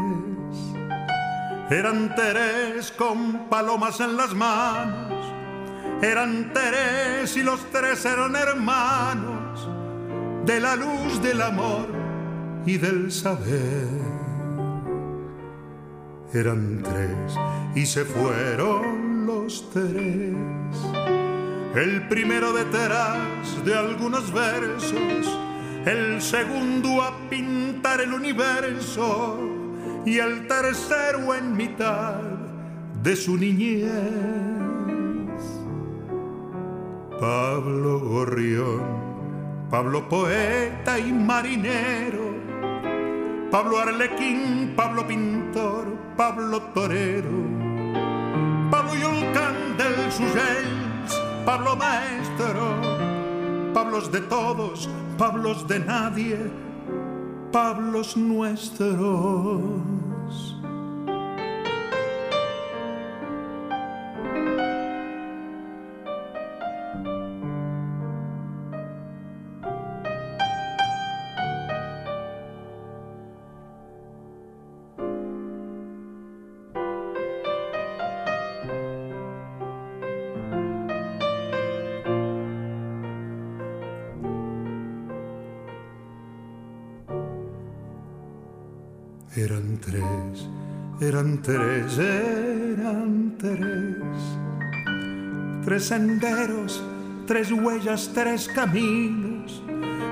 Eran 1.70 2.16
tres 2.16 2.92
con 2.98 3.48
palomas 3.48 4.00
en 4.00 4.18
las 4.18 4.34
manos. 4.34 5.24
Eran 6.02 6.52
tres 6.52 7.38
y 7.38 7.44
los 7.44 7.64
tres 7.70 8.04
eran 8.06 8.36
hermanos 8.36 9.70
de 10.48 10.60
la 10.60 10.76
luz 10.76 11.22
del 11.22 11.40
amor 11.44 11.90
y 12.66 12.80
del 12.80 13.12
saber. 13.12 14.11
Eran 16.34 16.82
tres 16.82 17.38
y 17.76 17.86
se 17.86 18.06
fueron 18.06 19.26
los 19.26 19.70
tres. 19.72 20.34
El 21.76 22.08
primero 22.08 22.54
detrás 22.54 23.66
de 23.66 23.78
algunos 23.78 24.32
versos, 24.32 25.38
el 25.86 26.22
segundo 26.22 27.02
a 27.02 27.18
pintar 27.30 28.00
el 28.00 28.14
universo 28.14 29.40
y 30.06 30.20
el 30.20 30.48
tercero 30.48 31.36
en 31.36 31.56
mitad 31.56 32.22
de 33.04 33.16
su 33.16 33.36
niñez. 33.36 33.90
Pablo 37.20 38.00
Gorrión, 38.00 38.84
Pablo 39.70 40.08
poeta 40.08 40.98
y 40.98 41.12
marinero, 41.12 42.32
Pablo 43.52 43.80
Arlequín, 43.80 44.74
Pablo 44.76 45.06
pintor, 45.08 45.41
Pablo 45.54 46.62
torero, 46.74 47.30
Pablo 48.70 48.94
Yolcán 48.96 49.76
del 49.78 50.10
Suyels, 50.10 51.22
Pablo 51.46 51.76
maestro, 51.76 52.76
Pablos 53.74 54.10
de 54.12 54.22
todos, 54.22 54.88
Pablos 55.18 55.68
de 55.68 55.80
nadie, 55.80 56.38
Pablos 57.52 58.16
nuestros. 58.16 58.96
Eran 89.34 89.78
tres, 89.80 90.50
eran 91.00 91.42
tres, 91.42 91.98
eran 91.98 93.38
tres. 93.40 93.96
Tres 95.64 95.86
senderos, 95.86 96.84
tres 97.28 97.50
huellas, 97.50 98.12
tres 98.14 98.50
caminos. 98.50 99.64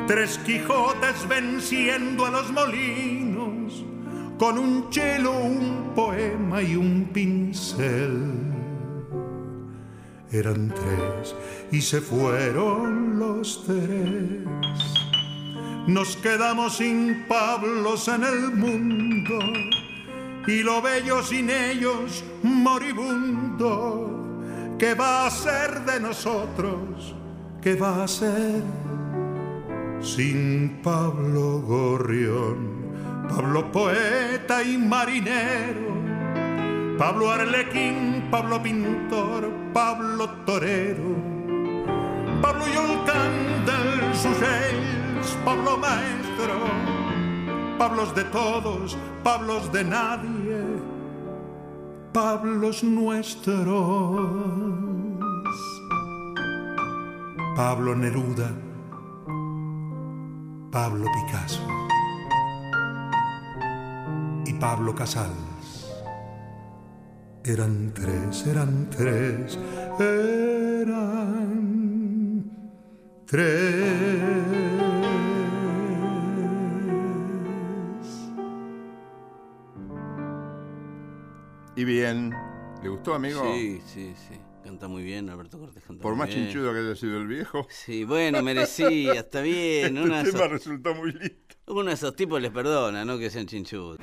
Tres 0.08 0.38
Quijotes 0.46 1.28
venciendo 1.28 2.26
a 2.28 2.32
los 2.32 2.50
molinos. 2.54 3.84
Con 4.38 4.58
un 4.58 4.90
chelo, 4.90 5.38
un 5.38 5.92
poema 5.94 6.62
y 6.62 6.78
un 6.78 7.10
pincel. 7.12 8.24
Eran 10.32 10.70
tres 10.70 11.36
y 11.74 11.82
se 11.82 12.00
fueron 12.00 13.20
los 13.20 13.66
tres. 13.66 14.99
Nos 15.90 16.16
quedamos 16.18 16.78
sin 16.78 17.26
Pablos 17.28 18.08
en 18.10 18.24
el 18.24 18.52
mundo 18.52 19.40
y 20.46 20.62
lo 20.62 20.84
bello 20.84 21.24
sin 21.24 21.50
ellos 21.50 22.24
moribundo. 22.44 24.06
¿Qué 24.78 24.94
va 24.94 25.26
a 25.26 25.32
ser 25.32 25.84
de 25.86 26.00
nosotros? 26.00 27.16
¿Qué 27.60 27.74
va 27.74 28.04
a 28.04 28.08
ser 28.08 28.62
sin 30.00 30.80
Pablo 30.84 31.60
Gorrión? 31.62 33.28
Pablo 33.28 33.72
poeta 33.72 34.62
y 34.62 34.78
marinero, 34.78 35.90
Pablo 37.00 37.32
Arlequín, 37.32 38.28
Pablo 38.30 38.62
pintor, 38.62 39.52
Pablo 39.74 40.30
torero, 40.46 41.16
Pablo 42.44 42.66
Yolcán 42.68 43.66
del 43.66 44.16
Pablo 45.46 45.78
maestro, 45.78 46.56
Pablos 47.78 48.14
de 48.16 48.24
todos, 48.26 48.98
Pablos 49.24 49.72
de 49.72 49.84
nadie, 49.84 50.64
Pablos 52.14 52.84
nuestros. 52.84 54.60
Pablo 57.60 57.94
Neruda, 57.94 58.52
Pablo 60.72 61.06
Picasso 61.14 61.68
y 64.46 64.54
Pablo 64.54 64.96
Casals. 64.96 65.92
Eran 67.44 67.92
tres, 67.94 68.48
eran 68.48 68.90
tres, 68.90 69.60
eran 70.00 71.60
tres. 73.26 74.49
Y 81.80 81.86
bien, 81.86 82.36
¿le 82.84 82.90
gustó, 82.90 83.14
amigo? 83.14 83.42
Sí, 83.54 83.80
sí, 83.86 84.12
sí. 84.28 84.36
Canta 84.66 84.90
muy 84.90 85.02
bien, 85.02 85.30
Alberto 85.30 85.58
Cortés 85.58 85.82
canta 85.82 86.02
Por 86.02 86.12
muy 86.12 86.20
más 86.20 86.28
bien. 86.28 86.48
chinchudo 86.48 86.74
que 86.74 86.80
haya 86.80 86.94
sido 86.94 87.22
el 87.22 87.26
viejo, 87.28 87.66
Sí, 87.70 88.04
bueno, 88.04 88.44
merecía, 88.44 89.14
está 89.14 89.40
bien. 89.40 89.96
Este 89.98 90.10
tema 90.10 90.22
esos, 90.24 90.50
resultó 90.52 90.94
muy 90.94 91.14
lindo. 91.14 91.36
uno 91.68 91.86
de 91.86 91.94
esos 91.94 92.14
tipos 92.18 92.42
les 92.42 92.52
perdona, 92.52 93.06
no 93.06 93.18
que 93.18 93.30
sean 93.30 93.48
chinchudos. 93.48 93.98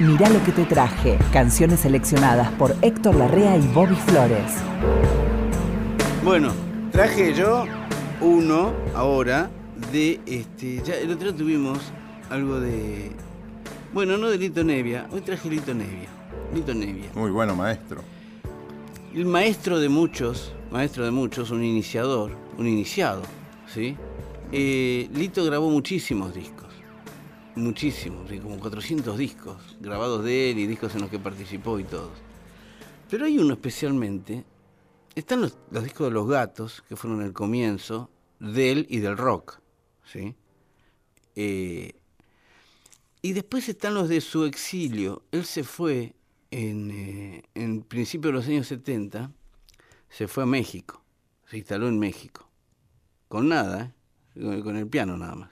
Mirá 0.00 0.30
lo 0.30 0.42
que 0.44 0.52
te 0.52 0.64
traje. 0.64 1.18
Canciones 1.30 1.80
seleccionadas 1.80 2.50
por 2.52 2.74
Héctor 2.80 3.16
Larrea 3.16 3.58
y 3.58 3.68
Bobby 3.74 3.96
Flores. 3.96 4.54
Bueno, 6.24 6.54
traje 6.90 7.34
yo 7.34 7.66
uno 8.22 8.72
ahora 8.94 9.50
de 9.92 10.20
este. 10.24 10.82
Ya 10.82 10.94
el 10.94 11.10
otro 11.10 11.32
día 11.32 11.36
tuvimos 11.36 11.80
algo 12.30 12.60
de. 12.60 13.12
Bueno, 13.92 14.16
no 14.16 14.30
de 14.30 14.38
Lito 14.38 14.64
Nevia, 14.64 15.06
hoy 15.12 15.20
traje 15.20 15.50
Lito 15.50 15.74
Nevia. 15.74 16.13
Lito 16.54 16.72
Nevia. 16.72 17.10
Muy 17.16 17.32
bueno, 17.32 17.56
maestro. 17.56 18.00
El 19.12 19.26
maestro 19.26 19.80
de 19.80 19.88
muchos, 19.88 20.52
maestro 20.70 21.04
de 21.04 21.10
muchos, 21.10 21.50
un 21.50 21.64
iniciador, 21.64 22.30
un 22.56 22.68
iniciado, 22.68 23.22
¿sí? 23.66 23.96
Eh, 24.52 25.08
Lito 25.12 25.44
grabó 25.44 25.68
muchísimos 25.68 26.32
discos, 26.32 26.68
muchísimos, 27.56 28.28
sí, 28.30 28.38
como 28.38 28.60
400 28.60 29.18
discos 29.18 29.76
grabados 29.80 30.24
de 30.24 30.52
él 30.52 30.58
y 30.60 30.68
discos 30.68 30.94
en 30.94 31.00
los 31.00 31.10
que 31.10 31.18
participó 31.18 31.80
y 31.80 31.84
todos. 31.84 32.12
Pero 33.10 33.24
hay 33.24 33.36
uno 33.36 33.54
especialmente, 33.54 34.44
están 35.16 35.40
los, 35.40 35.58
los 35.72 35.82
discos 35.82 36.06
de 36.06 36.12
los 36.12 36.28
gatos, 36.28 36.84
que 36.88 36.94
fueron 36.94 37.22
el 37.22 37.32
comienzo 37.32 38.10
de 38.38 38.70
él 38.70 38.86
y 38.88 38.98
del 38.98 39.16
rock, 39.16 39.58
¿sí? 40.04 40.36
Eh, 41.34 41.94
y 43.22 43.32
después 43.32 43.68
están 43.68 43.94
los 43.94 44.08
de 44.08 44.20
su 44.20 44.44
exilio. 44.44 45.22
Él 45.32 45.44
se 45.46 45.64
fue 45.64 46.14
en, 46.54 46.90
eh, 46.92 47.42
en 47.54 47.82
principio 47.82 48.28
de 48.28 48.34
los 48.34 48.46
años 48.46 48.68
70, 48.68 49.32
se 50.08 50.28
fue 50.28 50.44
a 50.44 50.46
México, 50.46 51.02
se 51.50 51.58
instaló 51.58 51.88
en 51.88 51.98
México, 51.98 52.48
con 53.26 53.48
nada, 53.48 53.92
¿eh? 54.36 54.60
con, 54.62 54.76
el 54.76 54.86
piano 54.86 55.16
nada 55.16 55.34
más. 55.34 55.50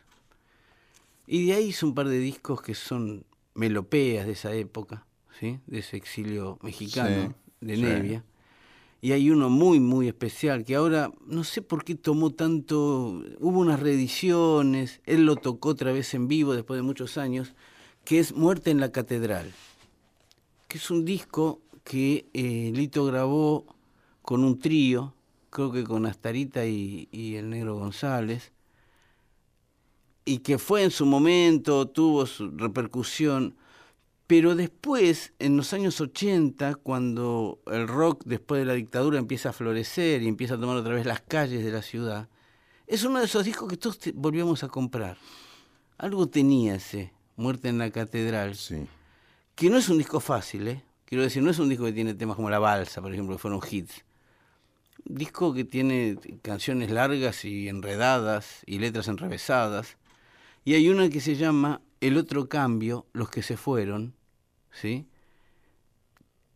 Y 1.26 1.46
de 1.46 1.54
ahí 1.54 1.68
hizo 1.70 1.86
un 1.86 1.94
par 1.94 2.08
de 2.08 2.18
discos 2.18 2.62
que 2.62 2.74
son 2.74 3.24
melopeas 3.54 4.26
de 4.26 4.32
esa 4.32 4.54
época, 4.54 5.04
¿sí? 5.40 5.58
de 5.66 5.80
ese 5.80 5.96
exilio 5.96 6.58
mexicano 6.62 7.34
Sí, 7.60 7.66
de 7.66 7.76
sí. 7.76 7.82
Nevia. 7.82 8.24
Y 9.00 9.10
hay 9.10 9.28
uno 9.30 9.50
muy, 9.50 9.80
muy 9.80 10.06
especial 10.06 10.64
que 10.64 10.76
ahora 10.76 11.10
no 11.26 11.42
sé 11.42 11.62
por 11.62 11.82
qué 11.82 11.96
tomó 11.96 12.30
tanto. 12.30 13.24
Hubo 13.40 13.58
unas 13.58 13.80
reediciones, 13.80 15.00
él 15.06 15.26
lo 15.26 15.34
tocó 15.34 15.70
otra 15.70 15.90
vez 15.90 16.14
en 16.14 16.28
vivo 16.28 16.54
después 16.54 16.78
de 16.78 16.82
muchos 16.82 17.18
años, 17.18 17.54
que 18.04 18.20
es 18.20 18.32
Muerte 18.36 18.70
en 18.70 18.78
la 18.78 18.92
Catedral, 18.92 19.52
que 20.72 20.78
es 20.78 20.90
un 20.90 21.04
disco 21.04 21.60
que 21.84 22.30
eh, 22.32 22.72
Lito 22.74 23.04
grabó 23.04 23.66
con 24.22 24.42
un 24.42 24.58
trío, 24.58 25.14
creo 25.50 25.70
que 25.70 25.84
con 25.84 26.06
Astarita 26.06 26.64
y, 26.64 27.08
el 27.36 27.50
Negro 27.50 27.74
González, 27.74 28.52
y 30.24 30.38
que 30.38 30.56
fue 30.56 30.82
en 30.82 30.90
su 30.90 31.04
momento, 31.04 31.88
tuvo 31.88 32.24
su 32.24 32.50
repercusión, 32.52 33.54
pero 34.26 34.54
después, 34.54 35.34
en 35.38 35.58
los 35.58 35.74
años 35.74 36.00
80, 36.00 36.76
cuando 36.76 37.60
el 37.66 37.86
rock 37.86 38.22
después 38.24 38.60
de 38.60 38.64
la 38.64 38.72
dictadura 38.72 39.18
empieza 39.18 39.50
a 39.50 39.52
florecer 39.52 40.22
y 40.22 40.28
empieza 40.28 40.54
a 40.54 40.58
tomar 40.58 40.76
otra 40.76 40.94
vez 40.94 41.04
las 41.04 41.20
calles 41.20 41.62
de 41.62 41.70
la 41.70 41.82
ciudad, 41.82 42.30
es 42.86 43.04
uno 43.04 43.18
de 43.18 43.26
esos 43.26 43.44
discos 43.44 43.68
que 43.68 43.76
todos 43.76 43.98
volvíamos 44.14 44.64
a 44.64 44.68
comprar. 44.68 45.18
Algo 45.98 46.28
tenía 46.30 46.76
ese, 46.76 47.12
Muerte 47.36 47.68
en 47.68 47.76
la 47.76 47.90
Catedral, 47.90 48.54
Sí. 48.54 48.86
Que 49.54 49.70
no 49.70 49.78
es 49.78 49.88
un 49.88 49.98
disco 49.98 50.20
fácil, 50.20 50.68
¿eh? 50.68 50.82
Quiero 51.04 51.24
decir, 51.24 51.42
no 51.42 51.50
es 51.50 51.58
un 51.58 51.68
disco 51.68 51.84
que 51.84 51.92
tiene 51.92 52.14
temas 52.14 52.36
como 52.36 52.48
La 52.48 52.58
Balsa, 52.58 53.02
por 53.02 53.12
ejemplo, 53.12 53.36
que 53.36 53.42
fueron 53.42 53.60
hits. 53.70 54.02
Disco 55.04 55.52
que 55.52 55.64
tiene 55.64 56.16
canciones 56.40 56.90
largas 56.90 57.44
y 57.44 57.68
enredadas 57.68 58.62
y 58.64 58.78
letras 58.78 59.08
enrevesadas. 59.08 59.98
Y 60.64 60.74
hay 60.74 60.88
una 60.88 61.10
que 61.10 61.20
se 61.20 61.36
llama 61.36 61.82
El 62.00 62.16
otro 62.16 62.48
cambio, 62.48 63.06
Los 63.12 63.28
que 63.28 63.42
se 63.42 63.58
fueron, 63.58 64.14
¿sí? 64.70 65.06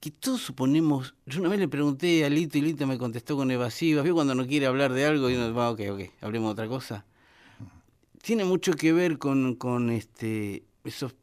Que 0.00 0.10
todos 0.10 0.40
suponemos. 0.40 1.14
Yo 1.26 1.40
una 1.40 1.50
vez 1.50 1.58
le 1.58 1.68
pregunté 1.68 2.24
a 2.24 2.30
Lito 2.30 2.56
y 2.56 2.62
Lito 2.62 2.86
me 2.86 2.96
contestó 2.96 3.36
con 3.36 3.50
evasivas. 3.50 4.04
¿Vio 4.04 4.14
cuando 4.14 4.34
no 4.34 4.46
quiere 4.46 4.66
hablar 4.66 4.92
de 4.94 5.04
algo? 5.04 5.28
Y 5.28 5.34
uno 5.34 5.52
va, 5.52 5.70
ok, 5.70 5.80
ok, 5.90 6.00
hablemos 6.22 6.48
de 6.48 6.52
otra 6.52 6.68
cosa. 6.68 7.04
tiene 8.22 8.44
mucho 8.44 8.72
que 8.72 8.94
ver 8.94 9.18
con, 9.18 9.56
con 9.56 9.90
este, 9.90 10.64
esos, 10.84 11.14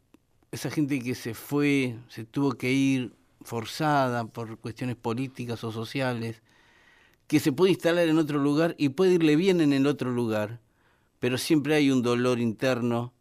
esa 0.54 0.70
gente 0.70 1.00
que 1.00 1.16
se 1.16 1.34
fue, 1.34 1.98
se 2.10 2.26
tuvo 2.26 2.52
que 2.52 2.72
ir 2.72 3.12
forzada 3.42 4.26
por 4.26 4.60
cuestiones 4.60 4.96
políticas 4.96 5.64
o 5.64 5.72
sociales, 5.72 6.44
que 7.26 7.40
se 7.40 7.52
puede 7.52 7.72
instalar 7.72 8.08
en 8.08 8.20
otro 8.20 8.38
lugar 8.38 8.76
y 8.78 8.90
puede 8.90 9.14
irle 9.14 9.36
bien 9.36 9.62
en 9.62 9.74
el 9.74 9.88
otro 9.88 10.12
lugar, 10.12 10.60
pero 11.20 11.40
siempre 11.40 11.74
hay 11.74 11.90
un 11.90 12.04
dolor 12.04 12.40
interno 12.40 13.14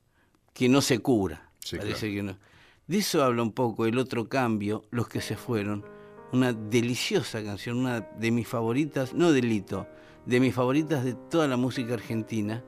que 0.52 0.68
no 0.68 0.82
se 0.82 0.98
cura. 0.98 1.50
Sí, 1.60 1.78
Parece 1.78 2.10
claro. 2.10 2.14
que 2.14 2.22
no. 2.22 2.38
De 2.86 2.98
eso 2.98 3.24
habla 3.24 3.42
un 3.42 3.52
poco 3.52 3.86
el 3.86 3.96
otro 3.96 4.28
cambio, 4.28 4.84
Los 4.90 5.08
que 5.08 5.22
se 5.22 5.36
fueron. 5.36 5.86
Una 6.32 6.52
deliciosa 6.52 7.42
canción, 7.42 7.78
una 7.78 8.00
de 8.02 8.30
mis 8.30 8.46
favoritas, 8.46 9.14
no 9.14 9.32
delito, 9.32 9.86
de 10.26 10.38
mis 10.38 10.54
favoritas 10.54 11.02
de 11.02 11.14
toda 11.14 11.48
la 11.48 11.56
música 11.56 11.94
argentina, 11.94 12.62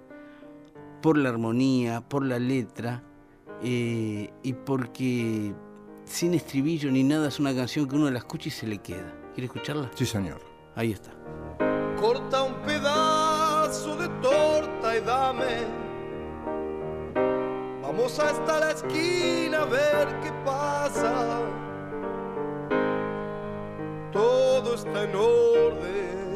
por 1.03 1.19
la 1.19 1.29
armonía, 1.29 2.01
por 2.01 2.25
la 2.25 2.39
letra, 2.39 3.03
eh, 3.65 4.31
y 4.43 4.53
porque 4.53 5.55
sin 6.05 6.35
estribillo 6.35 6.91
ni 6.91 7.03
nada 7.03 7.29
es 7.29 7.41
una 7.41 7.55
canción 7.55 7.89
que 7.89 7.97
uno 7.97 8.11
la 8.11 8.19
escucha 8.19 8.49
y 8.49 8.51
se 8.51 8.67
le 8.67 8.79
queda. 8.79 9.13
¿Quiere 9.35 9.47
escucharla? 9.47 9.91
Sí, 9.95 10.05
señor. 10.05 10.41
Ahí 10.77 10.93
está. 10.93 11.11
Corta 11.99 12.43
un 12.43 12.55
pedazo 12.63 13.97
de 13.97 14.09
torta 14.21 14.97
y 14.97 15.01
dame. 15.01 15.85
Vamos 17.83 18.19
hasta 18.19 18.61
la 18.61 18.71
esquina 18.73 19.63
a 19.63 19.65
ver 19.65 20.21
qué 20.21 20.33
pasa. 20.45 21.41
Todo 24.13 24.75
está 24.75 25.05
en 25.05 25.17
orden. 25.17 26.34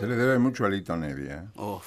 Se 0.00 0.06
le 0.06 0.16
debe 0.16 0.38
mucho 0.38 0.64
a 0.64 0.70
Lito 0.70 0.96
Nevia. 0.96 1.44
¿eh? 1.44 1.60
Uf. 1.60 1.84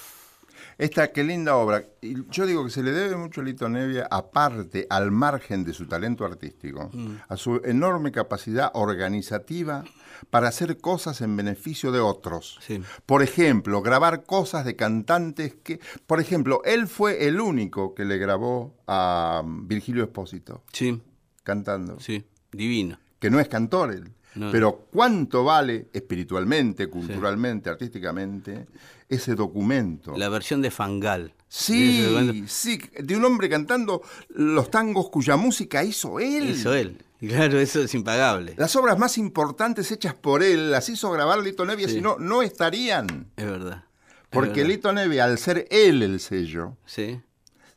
Esta, 0.77 1.11
qué 1.11 1.23
linda 1.23 1.55
obra. 1.55 1.83
Y 1.99 2.29
yo 2.29 2.45
digo 2.45 2.63
que 2.63 2.69
se 2.69 2.83
le 2.83 2.91
debe 2.91 3.15
mucho 3.15 3.41
a 3.41 3.43
Lito 3.43 3.67
Nevia, 3.69 4.07
aparte, 4.09 4.85
al 4.87 5.09
margen 5.09 5.63
de 5.63 5.73
su 5.73 5.87
talento 5.87 6.23
artístico, 6.23 6.91
a 7.27 7.37
su 7.37 7.59
enorme 7.63 8.11
capacidad 8.11 8.69
organizativa 8.75 9.83
para 10.29 10.49
hacer 10.49 10.77
cosas 10.77 11.21
en 11.21 11.35
beneficio 11.35 11.91
de 11.91 11.99
otros. 12.01 12.59
Sí. 12.61 12.81
Por 13.07 13.23
ejemplo, 13.23 13.81
grabar 13.81 14.25
cosas 14.25 14.63
de 14.63 14.75
cantantes 14.75 15.55
que... 15.63 15.79
Por 16.05 16.19
ejemplo, 16.19 16.61
él 16.65 16.87
fue 16.87 17.27
el 17.27 17.41
único 17.41 17.95
que 17.95 18.05
le 18.05 18.19
grabó 18.19 18.75
a 18.85 19.41
um, 19.43 19.67
Virgilio 19.67 20.03
Espósito 20.03 20.63
Sí, 20.71 21.01
cantando. 21.41 21.99
sí, 21.99 22.25
divino. 22.51 22.99
Que 23.19 23.31
no 23.31 23.39
es 23.39 23.47
cantor 23.47 23.91
él. 23.91 24.11
No. 24.35 24.51
Pero 24.51 24.87
¿cuánto 24.91 25.43
vale 25.43 25.87
espiritualmente, 25.93 26.87
culturalmente, 26.87 27.69
artísticamente 27.69 28.65
ese 29.07 29.35
documento? 29.35 30.15
La 30.17 30.29
versión 30.29 30.61
de 30.61 30.71
Fangal. 30.71 31.27
De 31.27 31.33
Sí, 31.47 32.01
documento. 32.01 32.47
sí, 32.47 32.81
de 32.99 33.15
un 33.15 33.25
hombre 33.25 33.47
cantando 33.49 34.01
los 34.29 34.71
tangos 34.71 35.09
cuya 35.09 35.35
música 35.37 35.83
hizo 35.83 36.19
él. 36.19 36.49
Hizo 36.49 36.73
él. 36.73 36.97
Claro, 37.19 37.59
eso 37.59 37.81
es 37.81 37.93
impagable. 37.93 38.55
Las 38.57 38.75
obras 38.75 38.97
más 38.97 39.17
importantes 39.17 39.91
hechas 39.91 40.13
por 40.13 40.43
él 40.43 40.71
las 40.71 40.89
hizo 40.89 41.09
grabar 41.11 41.39
Lito 41.39 41.63
Nevia, 41.65 41.87
Sí. 41.87 41.95
si 41.95 42.01
no, 42.01 42.17
no 42.19 42.41
estarían. 42.41 43.27
Es 43.37 43.45
verdad. 43.45 43.85
Es 43.85 44.27
Porque 44.31 44.61
verdad. 44.61 44.67
Lito 44.75 44.93
Nevia, 44.93 45.25
al 45.25 45.37
ser 45.37 45.67
él 45.69 46.01
el 46.03 46.19
sello, 46.19 46.75
Sí, 46.85 47.21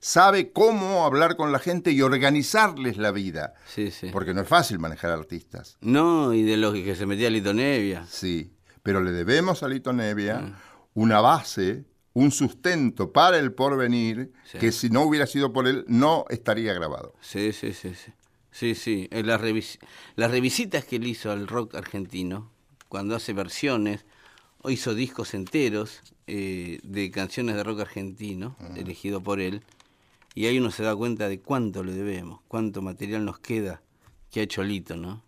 sabe 0.00 0.52
cómo 0.52 1.04
hablar 1.04 1.36
con 1.36 1.52
la 1.52 1.58
gente 1.58 1.90
y 1.92 2.02
organizarles 2.02 2.96
la 2.96 3.10
vida. 3.12 3.54
sí, 3.66 3.90
sí. 3.90 4.08
Porque 4.12 4.34
no 4.34 4.42
es 4.42 4.48
fácil 4.48 4.78
manejar 4.78 5.10
artistas. 5.10 5.76
No, 5.80 6.32
y 6.32 6.42
de 6.42 6.56
los 6.56 6.74
que 6.74 6.94
se 6.94 7.06
metía 7.06 7.30
Lito 7.30 7.52
Nevia. 7.54 8.06
Sí, 8.08 8.52
pero 8.82 9.02
le 9.02 9.12
debemos 9.12 9.62
a 9.62 9.68
Lito 9.68 9.92
Nevia 9.92 10.38
Mm. 10.40 10.54
una 10.94 11.20
base, 11.20 11.84
un 12.14 12.30
sustento 12.30 13.12
para 13.12 13.38
el 13.38 13.52
porvenir, 13.52 14.32
Sí. 14.50 14.58
que 14.58 14.72
si 14.72 14.88
no 14.90 15.02
hubiera 15.02 15.26
sido 15.26 15.52
por 15.52 15.66
él, 15.68 15.84
no 15.88 16.24
estaría 16.30 16.72
grabado. 16.72 17.14
Sí, 17.20 17.52
sí, 17.52 17.72
sí, 17.72 17.94
sí. 17.94 18.12
Sí, 18.50 18.74
sí. 18.74 19.08
Eh, 19.10 19.22
Las, 19.22 19.40
revis- 19.42 19.78
las 20.14 20.30
revisitas 20.30 20.84
que 20.86 20.96
él 20.96 21.06
hizo 21.06 21.30
al 21.30 21.46
rock 21.46 21.74
argentino, 21.74 22.50
cuando 22.88 23.14
hace 23.14 23.34
versiones, 23.34 24.06
o 24.62 24.70
hizo 24.70 24.94
discos 24.94 25.34
enteros 25.34 26.00
eh, 26.26 26.78
de 26.82 27.10
canciones 27.10 27.54
de 27.56 27.62
rock 27.64 27.80
argentino, 27.80 28.56
elegido 28.74 29.22
por 29.22 29.40
él, 29.40 29.62
y 30.36 30.46
ahí 30.46 30.58
uno 30.58 30.70
se 30.70 30.84
da 30.84 30.94
cuenta 30.94 31.28
de 31.28 31.40
cuánto 31.40 31.82
le 31.82 31.92
debemos, 31.92 32.40
cuánto 32.46 32.80
material 32.82 33.24
nos 33.24 33.40
queda 33.40 33.82
que 34.30 34.38
ha 34.40 34.42
hecho 34.44 34.62
Lito, 34.62 34.96
¿no? 34.96 35.24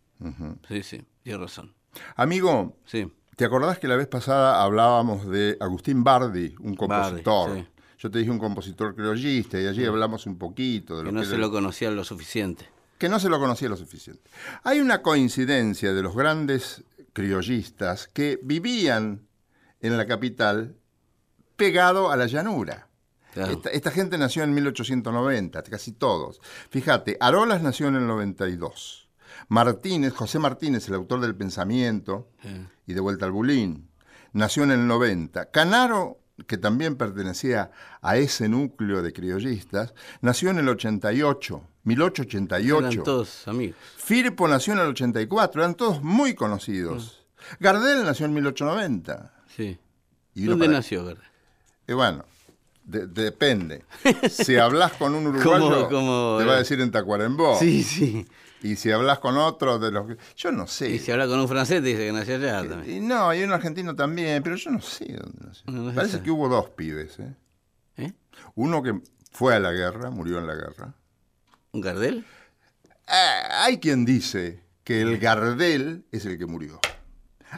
Sí, 0.68 0.82
sí, 0.84 1.04
tiene 1.24 1.38
razón. 1.38 1.74
Amigo, 2.14 2.76
Sí, 2.84 3.10
¿te 3.34 3.44
acordás 3.44 3.78
que 3.80 3.88
la 3.88 3.96
vez 3.96 4.06
pasada 4.06 4.62
hablábamos 4.62 5.26
de 5.28 5.56
Agustín 5.60 6.04
Bardi, 6.04 6.54
un 6.60 6.76
compositor? 6.76 7.48
Bardi, 7.50 7.62
sí. 7.62 7.68
Yo 8.00 8.10
te 8.12 8.18
dije 8.20 8.30
un 8.30 8.38
compositor 8.38 8.94
criollista 8.94 9.60
y 9.60 9.66
allí 9.66 9.84
hablamos 9.84 10.26
un 10.26 10.38
poquito 10.38 10.98
de 10.98 11.02
lo 11.04 11.08
que 11.10 11.14
no 11.14 11.20
que 11.20 11.26
se 11.26 11.32
era- 11.32 11.40
lo 11.40 11.50
conocía 11.50 11.90
lo 11.90 12.04
suficiente. 12.04 12.68
que 12.98 13.08
no 13.08 13.18
se 13.20 13.28
lo 13.28 13.38
conocía 13.40 13.68
lo 13.68 13.76
suficiente. 13.76 14.22
Hay 14.64 14.80
una 14.80 15.02
coincidencia 15.02 15.92
de 15.94 16.02
los 16.02 16.14
grandes 16.16 16.84
criollistas 17.12 18.08
que 18.08 18.38
vivían 18.42 19.26
en 19.80 19.96
la 19.96 20.06
capital 20.06 20.76
pegado 21.56 22.10
a 22.10 22.16
la 22.16 22.26
llanura. 22.26 22.87
Claro. 23.34 23.52
Esta, 23.52 23.70
esta 23.70 23.90
gente 23.90 24.18
nació 24.18 24.42
en 24.42 24.54
1890, 24.54 25.62
casi 25.64 25.92
todos. 25.92 26.40
Fíjate, 26.70 27.16
Arolas 27.20 27.62
nació 27.62 27.88
en 27.88 27.96
el 27.96 28.06
92. 28.06 29.08
Martínez, 29.48 30.12
José 30.12 30.38
Martínez, 30.38 30.88
el 30.88 30.94
autor 30.94 31.20
del 31.20 31.34
Pensamiento 31.34 32.28
y 32.86 32.92
de 32.92 33.00
Vuelta 33.00 33.26
al 33.26 33.32
Bulín, 33.32 33.88
nació 34.32 34.64
en 34.64 34.72
el 34.72 34.86
90. 34.86 35.50
Canaro, 35.50 36.20
que 36.46 36.58
también 36.58 36.96
pertenecía 36.96 37.70
a 38.00 38.16
ese 38.16 38.48
núcleo 38.48 39.02
de 39.02 39.12
criollistas, 39.12 39.94
nació 40.20 40.50
en 40.50 40.58
el 40.58 40.68
88, 40.68 41.62
1888. 41.84 42.78
Eran 42.78 43.04
todos 43.04 43.48
amigos. 43.48 43.78
Firpo 43.96 44.46
nació 44.48 44.74
en 44.74 44.80
el 44.80 44.88
84, 44.88 45.62
eran 45.62 45.74
todos 45.74 46.02
muy 46.02 46.34
conocidos. 46.34 47.24
Gardel 47.60 48.04
nació 48.04 48.26
en 48.26 48.34
1890. 48.34 49.32
Sí. 49.56 49.78
Y 50.34 50.44
¿Dónde 50.44 50.68
nació, 50.68 51.04
verdad? 51.04 51.24
Y 51.86 51.94
bueno, 51.94 52.24
de- 52.88 53.06
depende. 53.06 53.84
Si 54.30 54.56
hablas 54.56 54.92
con 54.92 55.14
un 55.14 55.26
uruguayo, 55.28 55.88
¿Cómo- 55.88 55.88
cómo, 55.88 56.36
te 56.38 56.44
va 56.44 56.52
a 56.52 56.56
eh? 56.56 56.58
decir 56.58 56.80
en 56.80 56.90
Tacuarembó. 56.90 57.58
Sí, 57.58 57.82
sí. 57.82 58.26
Y 58.62 58.74
si 58.74 58.90
hablas 58.90 59.20
con 59.20 59.36
otro 59.36 59.78
de 59.78 59.92
los 59.92 60.08
que... 60.08 60.16
Yo 60.36 60.50
no 60.50 60.66
sé. 60.66 60.90
Y 60.90 60.98
si 60.98 61.12
habla 61.12 61.28
con 61.28 61.38
un 61.38 61.46
francés, 61.46 61.80
te 61.80 61.88
dice 61.88 62.06
que 62.06 62.12
nació 62.12 62.34
allá 62.36 62.68
también. 62.68 62.96
Y 62.96 63.06
no, 63.06 63.32
y 63.32 63.42
un 63.44 63.52
argentino 63.52 63.94
también, 63.94 64.42
pero 64.42 64.56
yo 64.56 64.70
no 64.72 64.80
sé 64.80 65.04
dónde 65.12 65.46
nació. 65.46 65.64
No, 65.70 65.82
no 65.84 65.90
se 65.90 65.94
Parece 65.96 66.20
que 66.22 66.30
hubo 66.32 66.48
dos 66.48 66.70
pibes. 66.70 67.20
¿eh? 67.20 67.34
¿Eh? 67.98 68.12
Uno 68.56 68.82
que 68.82 69.00
fue 69.30 69.54
a 69.54 69.60
la 69.60 69.70
guerra, 69.70 70.10
murió 70.10 70.38
en 70.38 70.48
la 70.48 70.54
guerra. 70.56 70.92
¿Un 71.70 71.80
Gardel? 71.82 72.24
Ah, 73.06 73.64
hay 73.64 73.78
quien 73.78 74.04
dice 74.04 74.64
que 74.82 75.02
el 75.02 75.18
Gardel 75.18 76.04
es 76.10 76.26
el 76.26 76.36
que 76.36 76.46
murió. 76.46 76.80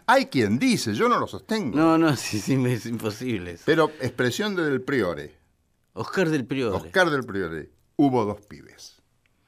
Hay 0.07 0.26
quien 0.26 0.59
dice, 0.59 0.95
yo 0.95 1.09
no 1.09 1.18
lo 1.18 1.26
sostengo. 1.26 1.76
No, 1.76 1.99
no, 1.99 2.16
sí, 2.16 2.41
sí, 2.41 2.55
es 2.66 2.86
imposible. 2.86 3.53
eso. 3.53 3.62
Pero 3.66 3.91
expresión 4.01 4.55
del 4.57 4.80
Priore, 4.82 5.34
Oscar 5.93 6.28
del 6.28 6.45
Priore. 6.47 6.76
Oscar 6.76 7.11
del 7.11 7.24
Priore, 7.24 7.70
hubo 7.97 8.24
dos 8.24 8.41
pibes. 8.47 8.97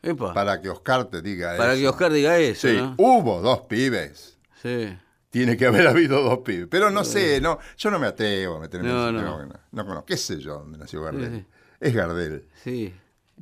Epa, 0.03 0.33
para, 0.33 0.35
Para 0.35 0.61
que 0.63 0.69
Oscar 0.69 1.05
te 1.05 1.23
diga 1.23 1.55
eso. 1.55 1.81
que 1.81 1.89
Oscar 1.89 2.13
diga 2.13 2.39
eso, 2.39 2.69
Sí, 2.69 2.77
¿no? 2.77 2.95
hubo 2.99 3.41
dos 3.41 3.61
pibes. 3.63 4.37
Sí. 4.61 4.97
Tiene 5.31 5.57
que 5.57 5.67
haber 5.67 5.87
habido 5.87 6.21
dos 6.23 6.41
pibes. 6.41 6.67
Pero 6.69 6.91
no 6.91 7.05
sé, 7.05 7.41
no, 7.41 7.59
yo 7.79 7.91
no 7.91 7.99
me 8.01 8.09
atrevo 8.09 8.57
a 8.57 8.61
meterme 8.61 8.89
No, 8.89 9.09
en 9.09 9.15
no. 9.17 9.47
No, 9.47 9.61
no 9.71 9.87
conozco. 9.87 10.05
¿Qué 10.07 10.17
sé 10.17 10.39
yo 10.41 10.59
dónde 10.59 10.77
nació 10.77 11.03
Gardel? 11.03 11.41
Sí. 11.41 11.47
Es 11.81 11.95
Gardel. 11.95 12.49
Sí. 12.63 12.93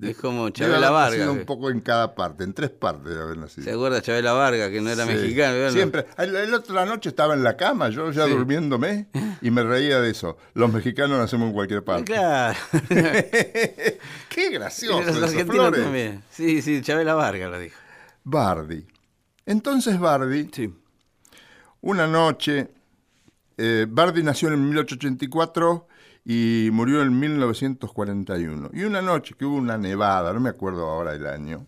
Es 0.02 0.16
como 0.16 0.48
Chabela 0.50 0.90
Vargas. 0.90 1.18
nacido 1.18 1.32
un 1.32 1.44
poco 1.44 1.70
en 1.70 1.80
cada 1.80 2.14
parte, 2.14 2.44
en 2.44 2.52
tres 2.54 2.70
partes 2.70 3.14
de 3.14 3.20
haber 3.22 3.36
nacido. 3.38 3.64
¿Se 3.64 3.72
acuerda 3.72 4.00
Chabela 4.00 4.32
Vargas, 4.32 4.70
que 4.70 4.80
no 4.80 4.90
era 4.90 5.04
Sí. 5.06 5.12
mexicano? 5.12 5.54
Bueno, 5.56 5.70
Siempre. 5.72 6.06
El, 6.18 6.34
el 6.36 6.54
otra 6.54 6.86
noche 6.86 7.08
estaba 7.10 7.34
en 7.34 7.42
la 7.42 7.56
cama, 7.56 7.88
yo 7.90 8.10
ya 8.10 8.24
Sí. 8.26 8.30
durmiéndome, 8.30 9.08
y 9.42 9.50
me 9.50 9.62
reía 9.62 10.00
de 10.00 10.10
eso. 10.10 10.38
Los 10.54 10.72
mexicanos 10.72 11.18
nacemos 11.18 11.48
en 11.48 11.52
cualquier 11.54 11.84
parte. 11.84 12.04
Claro. 12.12 12.58
Qué 14.28 14.50
gracioso. 14.50 15.02
Los 15.02 15.22
argentinos 15.22 15.72
también. 15.72 16.22
Sí, 16.30 16.62
sí, 16.62 16.80
Chabela 16.82 17.14
Vargas 17.14 17.50
lo 17.50 17.58
dijo. 17.58 17.76
Bardi. 18.24 18.86
Entonces 19.46 19.98
Bardi, 19.98 20.48
Sí. 20.52 20.72
una 21.80 22.06
noche, 22.06 22.68
eh, 23.56 23.86
Bardi 23.88 24.22
nació 24.22 24.48
en 24.48 24.64
1884 24.68 25.88
y 26.24 26.68
murió 26.72 27.02
en 27.02 27.18
1941. 27.18 28.70
Y 28.72 28.84
una 28.84 29.02
noche 29.02 29.34
que 29.38 29.44
hubo 29.44 29.56
una 29.56 29.78
nevada, 29.78 30.32
no 30.32 30.40
me 30.40 30.50
acuerdo 30.50 30.88
ahora 30.88 31.14
el 31.14 31.26
año, 31.26 31.66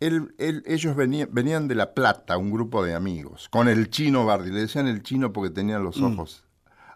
él- 0.00 0.34
él- 0.38 0.62
ellos 0.66 0.96
venían, 0.96 1.28
venían 1.32 1.68
de 1.68 1.74
La 1.74 1.94
Plata, 1.94 2.36
un 2.36 2.50
grupo 2.50 2.84
de 2.84 2.94
amigos, 2.94 3.48
con 3.50 3.68
el 3.68 3.90
chino 3.90 4.24
Bardi. 4.26 4.50
Le 4.50 4.60
decían 4.60 4.86
el 4.86 5.02
chino 5.02 5.32
porque 5.32 5.50
tenía 5.50 5.78
los 5.78 6.00
ojos 6.00 6.44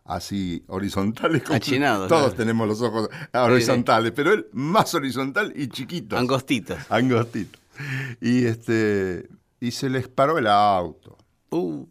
así 0.05 0.65
horizontales. 0.69 1.43
como- 1.43 1.57
Achinados, 1.57 2.09
Todos 2.09 2.23
claro. 2.23 2.37
tenemos 2.37 2.69
los 2.69 2.83
ojos 2.83 3.09
horizontales, 3.33 4.13
pero 4.15 4.33
él 4.33 4.47
más 4.53 4.95
horizontal 4.95 5.53
y 5.57 5.69
chiquito. 5.69 6.17
Angostitos. 6.19 6.79
Angostito. 6.91 7.59
Y 8.21 8.45
este 8.47 9.29
y 9.61 9.71
se 9.71 9.89
les 9.89 10.09
paró 10.09 10.39
el 10.39 10.47
auto. 10.49 11.17
Uh, 11.51 11.87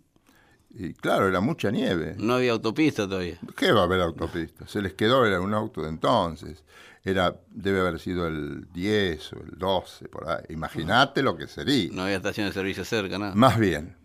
Y 0.80 0.94
claro, 0.94 1.28
era 1.28 1.40
mucha 1.40 1.72
nieve. 1.72 2.16
no 2.20 2.36
había 2.36 2.52
autopista 2.52 3.08
todavía. 3.08 3.40
¿Qué 3.56 3.72
va 3.72 3.82
a 3.82 3.84
haber 3.86 4.02
autopista? 4.02 4.68
Se 4.68 4.82
les 4.82 4.94
quedó, 4.94 5.26
era 5.26 5.42
un 5.42 5.54
auto 5.54 5.82
de 5.82 5.90
entonces. 5.90 6.64
Era, 7.04 7.36
debe 7.50 7.80
haber 7.80 8.00
sido 8.00 8.28
el 8.28 8.68
10 8.74 9.34
o 9.34 9.38
el 9.44 9.58
12, 9.58 10.08
por 10.10 10.30
ahí. 10.30 10.44
Imagínate 10.50 11.24
lo 11.24 11.36
que 11.38 11.48
sería. 11.48 11.90
No 11.94 12.04
había 12.04 12.18
estación 12.18 12.48
de 12.48 12.54
servicio 12.54 12.84
cerca, 12.86 13.18
nada. 13.18 13.34
Más 13.34 13.58
bien. 13.58 13.96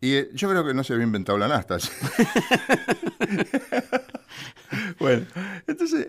Y 0.00 0.14
eh, 0.14 0.30
yo 0.34 0.48
creo 0.48 0.64
que 0.64 0.74
no 0.74 0.84
se 0.84 0.92
había 0.92 1.06
inventado 1.06 1.38
la 1.38 1.48
nasta. 1.48 1.78
bueno, 5.00 5.26
entonces, 5.66 6.08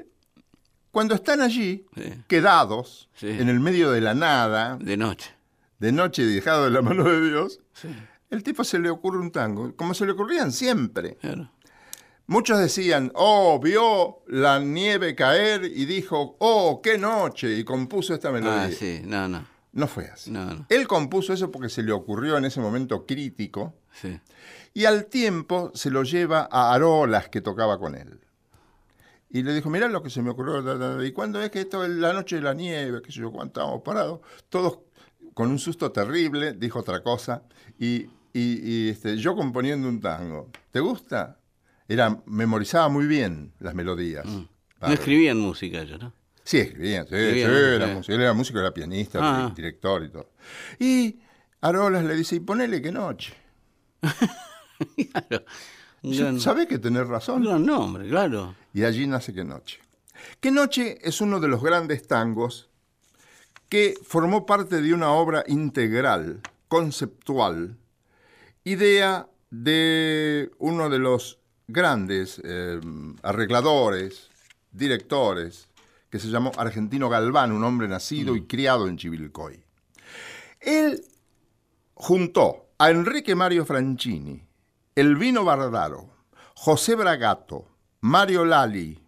cuando 0.92 1.16
están 1.16 1.42
allí, 1.42 1.86
Sí. 1.96 2.14
quedados, 2.28 3.10
Sí. 3.16 3.30
en 3.30 3.50
el 3.50 3.60
medio 3.60 3.92
de 3.92 4.02
la 4.02 4.14
nada, 4.14 4.78
De 4.80 4.98
noche. 4.98 5.32
de 5.80 5.92
noche 5.92 6.24
dejado 6.26 6.66
de 6.66 6.72
la 6.72 6.82
mano 6.82 7.04
de 7.06 7.30
Dios, 7.30 7.60
el 8.30 8.44
tipo 8.44 8.64
se 8.64 8.80
le 8.80 8.90
ocurre 8.90 9.20
un 9.20 9.32
tango, 9.32 9.76
como 9.76 9.94
se 9.94 10.06
le 10.06 10.12
ocurrían 10.14 10.52
siempre. 10.52 11.16
Claro. 11.18 11.52
Muchos 12.28 12.60
decían, 12.60 13.12
oh, 13.16 13.60
vio 13.60 14.20
la 14.28 14.60
nieve 14.60 15.16
caer 15.16 15.64
y 15.66 15.86
dijo, 15.86 16.36
oh, 16.40 16.80
qué 16.82 16.98
noche, 17.00 17.58
y 17.58 17.64
compuso 17.64 18.14
esta 18.14 18.32
melodía. 18.32 18.66
Ah, 18.66 18.72
sí, 18.72 19.02
no, 19.04 19.28
no. 19.28 19.46
No 19.72 19.88
fue 19.88 20.06
así. 20.06 20.30
No, 20.32 20.46
no. 20.46 20.66
Él 20.70 20.88
compuso 20.88 21.34
eso 21.34 21.52
porque 21.52 21.70
se 21.70 21.82
le 21.84 21.92
ocurrió 21.92 22.38
en 22.38 22.46
ese 22.46 22.60
momento 22.60 23.06
crítico 23.06 23.74
Sí. 23.94 24.20
y 24.74 24.86
al 24.86 25.06
tiempo 25.06 25.72
se 25.74 25.90
lo 25.90 26.04
lleva 26.04 26.48
a 26.52 26.74
Arolas 26.74 27.30
que 27.30 27.42
tocaba 27.42 27.80
con 27.80 27.96
él. 27.96 28.20
Y 29.32 29.44
le 29.44 29.54
dijo, 29.54 29.70
mirá 29.70 29.88
lo 29.88 30.02
que 30.04 30.10
se 30.10 30.22
me 30.22 30.30
ocurrió. 30.32 30.62
da, 30.62 30.76
da, 30.76 30.96
da". 30.98 31.06
Y 31.06 31.12
cuando 31.12 31.42
es 31.42 31.50
que 31.52 31.62
esto 31.62 31.84
es 31.84 31.90
la 31.92 32.14
noche 32.14 32.38
de 32.38 32.42
la 32.44 32.54
nieve, 32.54 33.02
qué 33.04 33.12
sé 33.12 33.20
yo, 33.20 33.32
cuánto 33.32 33.60
estábamos 33.60 33.82
parados, 33.84 34.22
todos 34.50 34.80
con 35.36 35.50
un 35.52 35.60
susto 35.60 35.92
terrible, 35.92 36.54
dijo 36.54 36.80
otra 36.80 37.02
cosa. 37.04 37.44
Y, 37.80 38.08
y- 38.34 38.60
y, 38.64 38.90
este, 38.90 39.18
yo 39.18 39.36
componiendo 39.36 39.88
un 39.90 40.00
tango. 40.00 40.50
¿Te 40.72 40.80
gusta? 40.80 41.38
Era, 41.88 42.22
memorizaba 42.26 42.88
muy 42.90 43.06
bien 43.08 43.52
las 43.60 43.74
melodías. 43.74 44.26
No 44.26 44.48
Bárbaro. 44.80 44.94
escribían 44.94 45.40
música 45.40 45.82
ellos, 45.82 46.00
¿no? 46.02 46.14
Sí, 46.44 46.58
escribían, 46.60 47.08
sí, 47.08 47.16
Escribían, 47.16 47.50
sí, 47.52 47.56
sí. 47.56 47.62
era, 47.76 47.88
músico, 47.88 48.14
él 48.14 48.22
era 48.22 48.34
músico, 48.34 48.60
era 48.60 48.74
pianista, 48.74 49.20
Ah. 49.22 49.48
di- 49.50 49.56
director 49.56 50.04
y 50.04 50.10
todo. 50.10 50.32
Y 50.80 51.20
Arolas 51.62 52.04
le 52.06 52.16
dice, 52.16 52.36
y 52.38 52.40
ponele 52.40 52.82
que 52.82 52.92
noche. 52.92 53.34
Claro. 55.12 55.44
Gran, 56.02 56.40
¿Sabés 56.40 56.68
que 56.68 56.80
tenés 56.80 57.06
razón? 57.08 57.44
gran 57.44 57.66
nombre, 57.66 58.08
claro. 58.08 58.56
Y 58.74 58.84
allí 58.84 59.06
nace 59.06 59.34
Que 59.34 59.44
Noche. 59.44 59.80
Que 60.40 60.52
Noche 60.52 60.98
es 61.02 61.20
uno 61.20 61.40
de 61.42 61.50
los 61.50 61.62
grandes 61.62 62.08
tangos 62.08 62.70
que 63.68 63.96
formó 64.04 64.46
parte 64.46 64.82
de 64.82 64.94
una 64.94 65.12
obra 65.12 65.44
integral 65.48 66.40
conceptual, 66.70 67.76
idea 68.64 69.28
de 69.50 70.52
uno 70.60 70.90
de 70.90 71.00
los 71.00 71.40
grandes 71.68 72.42
eh, 72.44 72.80
arregladores, 73.24 74.30
directores, 74.72 75.68
que 76.10 76.20
se 76.20 76.30
llamó 76.30 76.52
Argentino 76.58 77.10
Galván, 77.10 77.52
un 77.52 77.64
hombre 77.64 77.88
nacido 77.88 78.36
y 78.36 78.46
criado 78.46 78.88
en 78.88 78.98
Chivilcoy. 78.98 79.64
Él 80.60 81.04
juntó 81.94 82.70
a 82.78 82.90
Enrique 82.90 83.36
Mario 83.36 83.66
Franchini, 83.66 84.44
Elvino 84.96 85.46
Bardaro, 85.46 86.10
José 86.56 86.96
Bragato, 86.96 87.68
Mario 88.02 88.46
Lali, 88.46 89.00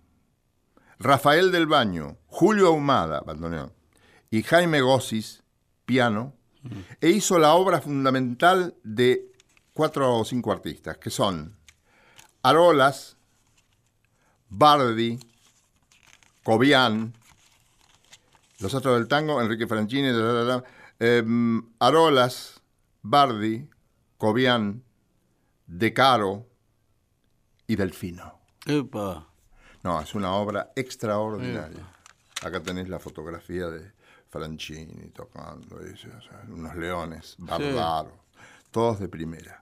Rafael 1.00 1.52
del 1.52 1.66
Baño, 1.66 2.18
Julio 2.28 2.68
Ahumada, 2.68 3.22
bandoneón, 3.22 3.74
y 4.30 4.44
Jaime 4.44 4.82
Gossis, 4.82 5.44
piano, 5.86 6.34
e 7.02 7.10
hizo 7.10 7.40
la 7.40 7.56
obra 7.56 7.82
fundamental 7.82 8.76
de 8.84 9.31
cuatro 9.74 10.18
o 10.18 10.26
cinco 10.26 10.52
artistas, 10.52 10.98
que 10.98 11.10
son 11.10 11.58
Arolas, 12.44 13.18
Bardi, 14.50 15.20
Cobian, 16.44 17.14
los 18.60 18.74
otros 18.74 18.98
del 18.98 19.08
tango, 19.08 19.42
Enrique 19.42 19.68
Franchini, 19.68 20.10
em, 21.00 21.64
Arolas, 21.80 22.62
Bardi, 23.02 23.68
Cobian, 24.18 24.84
De 25.66 25.94
Caro 25.94 26.48
y 27.66 27.76
Delfino. 27.76 28.40
Epa. 28.66 29.28
No, 29.84 30.00
es 30.02 30.14
una 30.14 30.34
obra 30.34 30.72
extraordinaria. 30.76 31.88
Acá 32.44 32.62
tenéis 32.62 32.90
la 32.90 33.00
fotografía 33.00 33.68
de 33.68 33.92
Franchini 34.30 35.10
tocando, 35.10 35.80
eso, 35.82 36.08
o 36.16 36.22
sea, 36.22 36.44
unos 36.50 36.76
leones, 36.76 37.36
Bardaro, 37.40 38.26
todos 38.70 39.00
de 39.00 39.08
primera. 39.08 39.61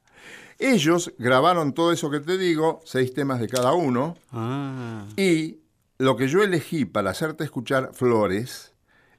Ellos 0.60 1.14
grabaron 1.18 1.74
todo 1.74 1.92
eso 1.94 2.12
que 2.12 2.20
te 2.20 2.38
digo, 2.38 2.82
seis 2.84 3.14
temas 3.14 3.40
de 3.40 3.48
cada 3.48 3.72
uno, 3.74 4.18
Ah. 4.32 5.06
y 5.16 5.60
lo 5.98 6.18
que 6.18 6.28
yo 6.28 6.44
elegí 6.44 6.84
para 6.86 7.12
hacerte 7.12 7.44
escuchar 7.46 7.92
Flores 7.94 8.74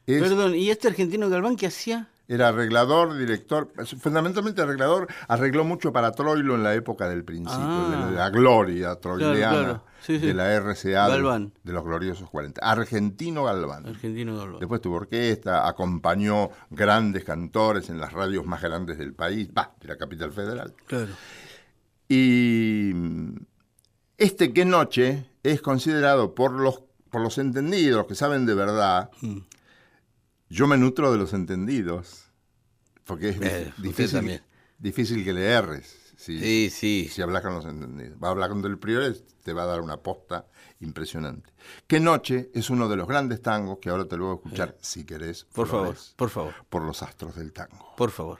es, 0.07 0.21
Perdón, 0.23 0.55
¿y 0.55 0.71
este 0.71 0.89
argentino 0.89 1.29
Galván 1.31 1.57
qué 1.57 1.67
hacía? 1.67 2.09
era 2.29 2.49
arreglador, 2.49 3.17
director, 3.17 3.73
fundamentalmente 4.01 4.63
arreglador, 4.63 5.09
arregló 5.29 5.65
mucho 5.65 5.93
para 5.93 6.13
Troilo 6.13 6.55
en 6.55 6.63
la 6.63 6.75
época 6.75 7.09
del 7.09 7.25
principio, 7.25 7.59
Ah. 7.59 8.07
de 8.11 8.17
la 8.17 8.31
gloria 8.31 8.95
troileana, 8.97 9.51
claro. 9.59 9.85
Sí, 10.03 10.19
sí. 10.19 10.27
de 10.27 10.35
la 10.35 10.53
RCA 10.55 11.05
de- 11.07 11.13
Galván. 11.13 11.53
de 11.63 11.73
los 11.73 11.85
gloriosos 11.85 12.29
40. 12.31 12.61
Argentino 12.63 13.45
Galván. 13.45 13.87
Argentino 13.87 14.37
Galván. 14.37 14.61
Después 14.61 14.81
tuvo 14.81 14.97
orquesta, 14.97 15.69
acompañó 15.69 16.51
grandes 16.71 17.25
cantores 17.25 17.91
en 17.91 18.01
las 18.01 18.13
radios 18.13 18.47
más 18.47 18.63
grandes 18.63 18.99
del 18.99 19.15
país, 19.15 19.49
va, 19.57 19.75
de 19.81 19.89
la 19.89 19.97
capital 19.97 20.33
federal. 20.33 20.75
Claro. 20.87 21.13
Y 22.09 22.93
este 24.19 24.53
qué 24.53 24.65
noche 24.65 25.27
es 25.43 25.61
considerado 25.63 26.35
por 26.35 26.53
los, 26.53 26.83
por 27.11 27.21
los 27.23 27.39
entendidos, 27.39 28.07
que 28.07 28.15
saben 28.15 28.47
de 28.47 28.55
verdad, 28.55 29.11
Mm. 29.23 29.39
yo 30.49 30.67
me 30.67 30.77
nutro 30.77 31.13
de 31.13 31.19
los 31.19 31.33
entendidos, 31.33 32.25
porque 33.05 33.29
es 33.31 33.37
Eh, 33.41 33.73
difícil, 33.79 34.43
difícil 34.79 35.25
que 35.25 35.33
le 35.33 35.45
erres. 35.47 35.97
Si, 36.21 36.39
Sí, 36.39 36.69
sí. 36.71 37.09
si 37.11 37.23
hablas 37.23 37.43
con 37.43 37.55
los 37.55 37.65
entendidos. 37.65 38.19
Va 38.23 38.29
a 38.29 38.31
hablar 38.33 38.51
con 38.51 38.61
Del 38.61 38.79
Priore, 38.79 39.15
te 39.43 39.55
va 39.55 39.63
a 39.63 39.67
dar 39.67 39.81
una 39.81 39.97
posta 39.97 40.45
impresionante. 40.81 41.51
Qué 41.87 41.99
noche 41.99 42.51
es 42.53 42.69
uno 42.69 42.91
de 42.91 42.97
los 42.97 43.09
grandes 43.09 43.41
tangos 43.41 43.79
que 43.81 43.89
ahora 43.89 44.05
te 44.05 44.19
lo 44.19 44.25
voy 44.27 44.33
a 44.33 44.37
escuchar, 44.37 44.77
si 44.83 45.05
querés. 45.05 45.43
Eh. 45.45 45.47
Por 45.55 45.67
favor, 45.67 45.97
por 46.17 46.29
favor, 46.29 46.55
Por 46.69 46.83
los 46.83 47.03
astros 47.03 47.37
del 47.37 47.55
tango. 47.55 47.95
por 47.97 48.11
favor. 48.11 48.39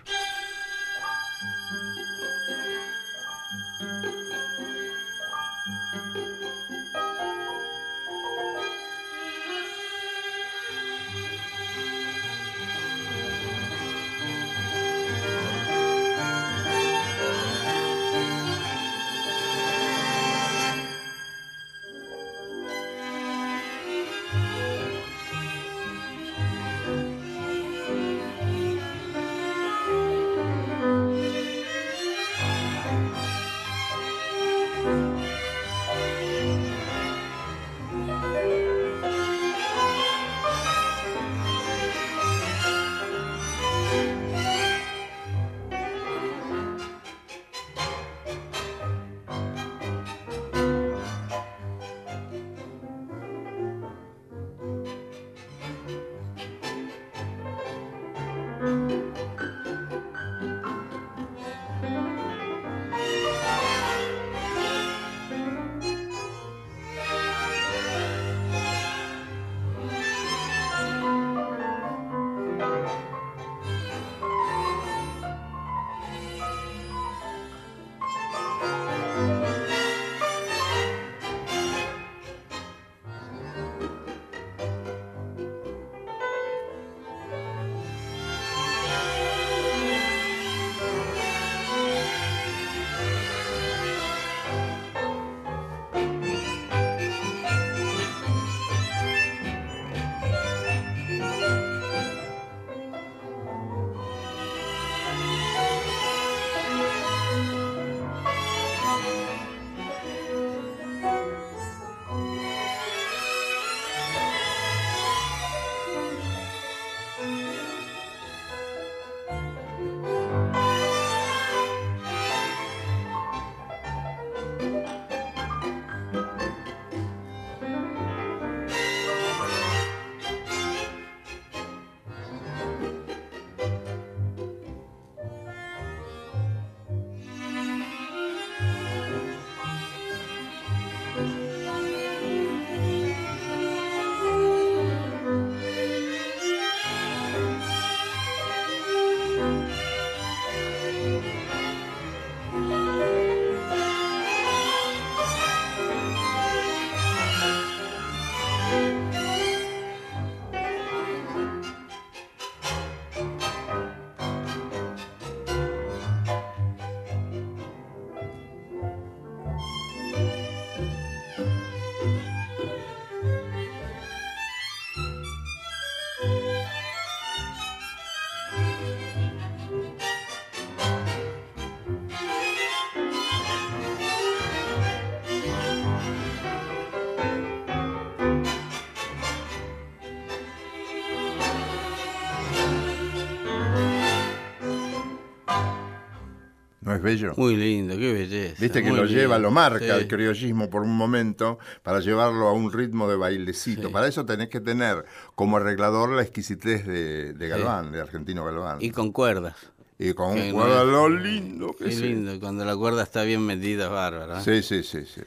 Bello? 197.15 197.35
Muy 197.37 197.57
lindo, 197.57 197.97
qué 197.97 198.13
belleza. 198.13 198.57
Viste 198.61 198.83
que 198.83 198.91
lo 198.91 199.05
lleva, 199.05 199.39
lo 199.39 199.51
marca 199.51 199.79
sí. 199.85 199.91
el 199.91 200.09
criollismo 200.09 200.69
por 200.71 200.83
un 200.83 200.97
momento 200.97 201.59
para 201.83 202.01
llevarlo 202.01 202.49
a 202.49 202.53
un 202.53 202.73
ritmo 202.73 203.09
de 203.09 203.17
bailecito. 203.17 203.89
Sí. 203.89 203.93
Para 203.93 204.09
eso 204.09 204.25
tenés 204.25 204.49
que 204.49 204.61
tener 204.61 205.05
como 205.35 205.57
arreglador 205.57 206.11
la 206.11 206.23
exquisitez 206.23 206.87
de, 206.87 207.33
de 207.33 207.49
Galván, 207.49 207.93
de 207.93 208.01
Argentino 208.01 208.45
Galván. 208.45 208.79
Y 208.81 208.91
con 208.91 209.13
cuerdas. 209.13 209.55
Y 209.99 210.15
con 210.15 210.31
un 210.31 210.53
no 210.57 210.67
es- 210.67 210.87
lo 210.87 211.09
lindo 211.11 211.75
que 211.77 211.85
Qué 211.85 211.91
es. 211.91 212.01
lindo, 212.01 212.41
cuando 212.41 212.65
la 212.65 212.75
cuerda 212.75 213.03
está 213.03 213.23
bien 213.23 213.45
metida, 213.45 213.85
es 213.85 213.91
bárbaro. 213.91 214.39
¿eh? 214.39 214.43
Sí, 214.43 214.63
sí, 214.63 214.83
sí, 214.83 215.05
sí. 215.05 215.21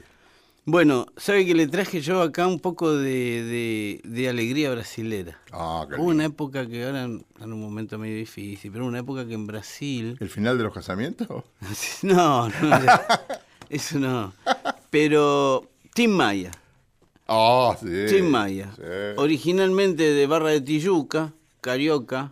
Bueno, 0.66 1.08
¿sabe 1.18 1.46
que 1.46 1.54
le 1.56 1.68
traje 1.68 2.00
yo 2.00 2.22
acá 2.22 2.48
un 2.48 2.60
poco 2.60 2.96
de, 2.96 3.44
de- 3.44 4.02
de 4.06 4.30
alegría 4.30 4.72
brasilera? 4.72 5.38
Ah, 5.52 5.86
Hubo 5.98 6.06
una 6.06 6.24
época 6.26 6.66
que 6.68 6.86
ahora 6.86 7.04
en 7.04 7.26
un 7.42 7.60
momento 7.62 7.98
medio 7.98 8.16
difícil, 8.16 8.72
pero 8.72 8.86
una 8.86 9.00
época 9.00 9.28
que 9.28 9.34
en 9.34 9.46
Brasil... 9.46 10.16
¿El 10.22 10.30
final 10.30 10.58
de 10.58 10.64
los 10.64 10.74
casamientos? 10.74 11.28
No, 12.04 12.48
no, 12.48 12.54
eso 13.70 14.00
no. 14.00 14.34
Pero 14.90 15.70
Tim 15.94 16.12
Maya, 16.12 16.52
Ah, 17.28 17.76
sí. 17.80 17.88
Tim 18.08 18.28
Maya, 18.30 18.72
sí. 18.76 18.82
originalmente 19.18 20.04
de 20.14 20.28
Barra 20.28 20.50
de 20.50 20.62
Tijuca, 20.62 21.34
carioca, 21.60 22.32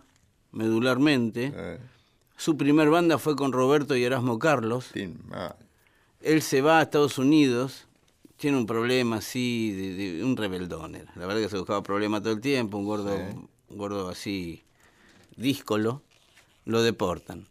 medularmente. 0.52 1.52
Eh, 1.54 1.78
Su 2.38 2.56
primer 2.56 2.88
banda 2.88 3.18
fue 3.18 3.36
con 3.36 3.52
Roberto 3.52 3.94
y 3.96 4.04
Erasmo 4.04 4.38
Carlos. 4.38 4.88
Tim 4.94 5.16
Maya. 5.28 5.56
Él 6.22 6.40
se 6.40 6.60
va 6.62 6.78
a 6.78 6.82
Estados 6.82 7.18
Unidos, 7.18 7.88
tiene 8.42 8.58
un 8.58 8.66
problema 8.66 9.18
así, 9.18 9.70
de, 9.70 9.94
de- 9.94 10.24
un 10.24 10.36
rebeldón 10.36 10.96
era. 10.96 11.12
La 11.14 11.26
verdad 11.26 11.42
que 11.42 11.48
se 11.48 11.56
buscaba 11.58 11.80
problemas 11.84 12.22
todo 12.22 12.32
el 12.32 12.40
tiempo, 12.40 12.76
un 12.76 12.84
gordo, 12.84 13.14
un 13.68 13.78
gordo 13.78 14.08
así, 14.08 14.64
díscolo, 15.36 16.02
lo 16.64 16.82
deportan. 16.82 17.46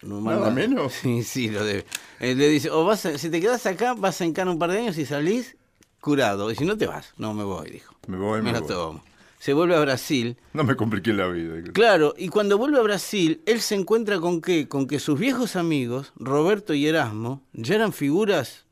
Lo 0.00 0.22
Nada 0.22 0.50
menos. 0.50 0.94
Sí, 0.94 1.22
sí, 1.22 1.50
lo 1.50 1.62
debe. 1.62 1.84
Él 2.20 2.38
le 2.38 2.48
dice, 2.48 2.70
o 2.70 2.86
vas 2.86 3.04
a- 3.04 3.18
si 3.18 3.28
te 3.28 3.38
quedas 3.38 3.66
acá, 3.66 3.92
vas 3.92 4.18
a 4.22 4.24
encarar 4.24 4.50
un 4.50 4.58
par 4.58 4.70
de 4.70 4.78
años 4.78 4.96
y 4.96 5.04
salís 5.04 5.56
curado. 6.00 6.50
Y 6.50 6.56
si 6.56 6.64
no 6.64 6.78
te 6.78 6.86
vas, 6.86 7.12
no 7.18 7.34
me 7.34 7.44
voy, 7.44 7.70
dijo. 7.70 7.94
Me 8.06 8.16
voy, 8.16 8.40
me 8.40 8.50
la 8.52 8.60
voy. 8.60 8.68
tomo. 8.68 9.04
Se 9.38 9.52
vuelve 9.52 9.76
a 9.76 9.80
Brasil. 9.80 10.38
No 10.54 10.64
me 10.64 10.74
compliqué 10.74 11.12
la 11.12 11.26
vida. 11.28 11.54
Claro, 11.74 12.14
y 12.16 12.28
cuando 12.28 12.56
vuelve 12.56 12.78
a 12.78 12.82
Brasil, 12.82 13.42
él 13.44 13.60
se 13.60 13.74
encuentra 13.74 14.18
con 14.18 14.40
qué? 14.40 14.68
Con 14.68 14.86
que 14.86 14.98
sus 14.98 15.18
viejos 15.20 15.54
amigos, 15.56 16.14
Roberto 16.16 16.72
y 16.72 16.86
Erasmo, 16.86 17.42
ya 17.52 17.74
eran 17.74 17.92
figuras 17.92 18.63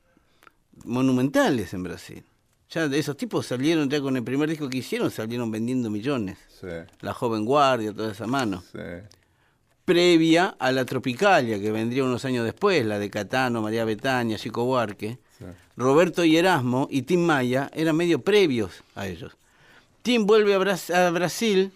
monumentales 0.85 1.73
en 1.75 1.83
Brasil. 1.83 2.25
Ya 2.71 2.89
de 2.89 2.99
esos 2.99 3.17
tipos 3.17 3.47
salieron 3.47 3.91
ya 3.91 4.01
con 4.01 4.17
el 4.17 4.25
primer 4.25 4.49
disco 4.49 4.69
que 4.69 4.79
hicieron, 4.79 5.11
salieron 5.11 5.51
vendiendo 5.51 5.91
millones. 5.91 6.39
Sí, 6.61 6.67
La 7.01 7.13
joven 7.13 7.45
guardia, 7.45 7.93
toda 7.93 8.13
esa 8.13 8.27
mano. 8.27 8.63
sí. 8.73 8.79
Previa 9.85 10.55
a 10.61 10.71
la 10.71 10.85
Tropicalia, 10.85 11.61
que 11.61 11.73
vendría 11.73 12.05
unos 12.05 12.25
años 12.25 12.45
después, 12.45 12.87
la 12.87 13.01
de 13.01 13.11
Catano, 13.11 13.61
María 13.63 13.85
Betania, 13.85 14.39
Chico 14.39 14.65
Buarque. 14.65 15.19
Sí. 15.39 15.45
Roberto 15.77 16.25
y 16.25 16.37
Erasmo 16.37 16.87
y 16.89 17.03
Tim 17.03 17.21
Maya 17.25 17.69
eran 17.75 17.97
medio 17.97 18.21
previos 18.23 18.85
a 18.95 19.09
ellos. 19.09 19.33
Tim 20.03 20.25
vuelve 20.25 20.55
a, 20.55 21.07
a 21.07 21.11
Brasil 21.11 21.73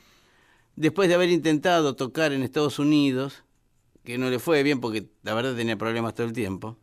después 0.76 1.08
de 1.08 1.16
haber 1.16 1.30
intentado 1.30 1.96
tocar 1.96 2.32
en 2.32 2.44
Estados 2.44 2.78
Unidos, 2.78 3.42
que 4.04 4.18
no 4.18 4.30
le 4.30 4.38
fue 4.38 4.62
bien 4.62 4.80
porque 4.80 5.08
la 5.24 5.34
verdad 5.34 5.56
tenía 5.56 5.76
problemas 5.76 6.14
todo 6.14 6.28
el 6.28 6.32
tiempo. 6.32 6.76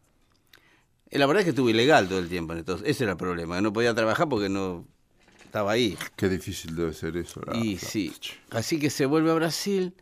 Eh, 1.14 1.20
La 1.20 1.26
verdad 1.28 1.41
es 1.41 1.45
que 1.45 1.49
estuvo 1.51 1.70
ilegal 1.70 2.07
todo 2.09 2.20
el 2.20 2.28
tiempo 2.28 2.53
en 2.53 2.59
Estados 2.59 2.82
Ese 2.86 3.03
era 3.03 3.11
el 3.14 3.18
problema, 3.18 3.61
no 3.61 3.72
podía 3.72 3.93
trabajar 3.93 4.28
porque 4.28 4.49
no 4.49 4.86
estaba 5.45 5.72
ahí. 5.72 5.95
Qué 6.16 6.28
difícil 6.28 6.76
debe 6.76 6.93
ser 6.93 7.16
eso. 7.18 7.41
la- 7.45 7.55
Y 7.57 7.76
la- 7.76 7.80
sí, 7.80 8.11
así 8.49 8.80
que 8.80 8.89
se 8.89 9.05
vuelve 9.05 9.30
a 9.32 9.36
Brasil 9.36 9.93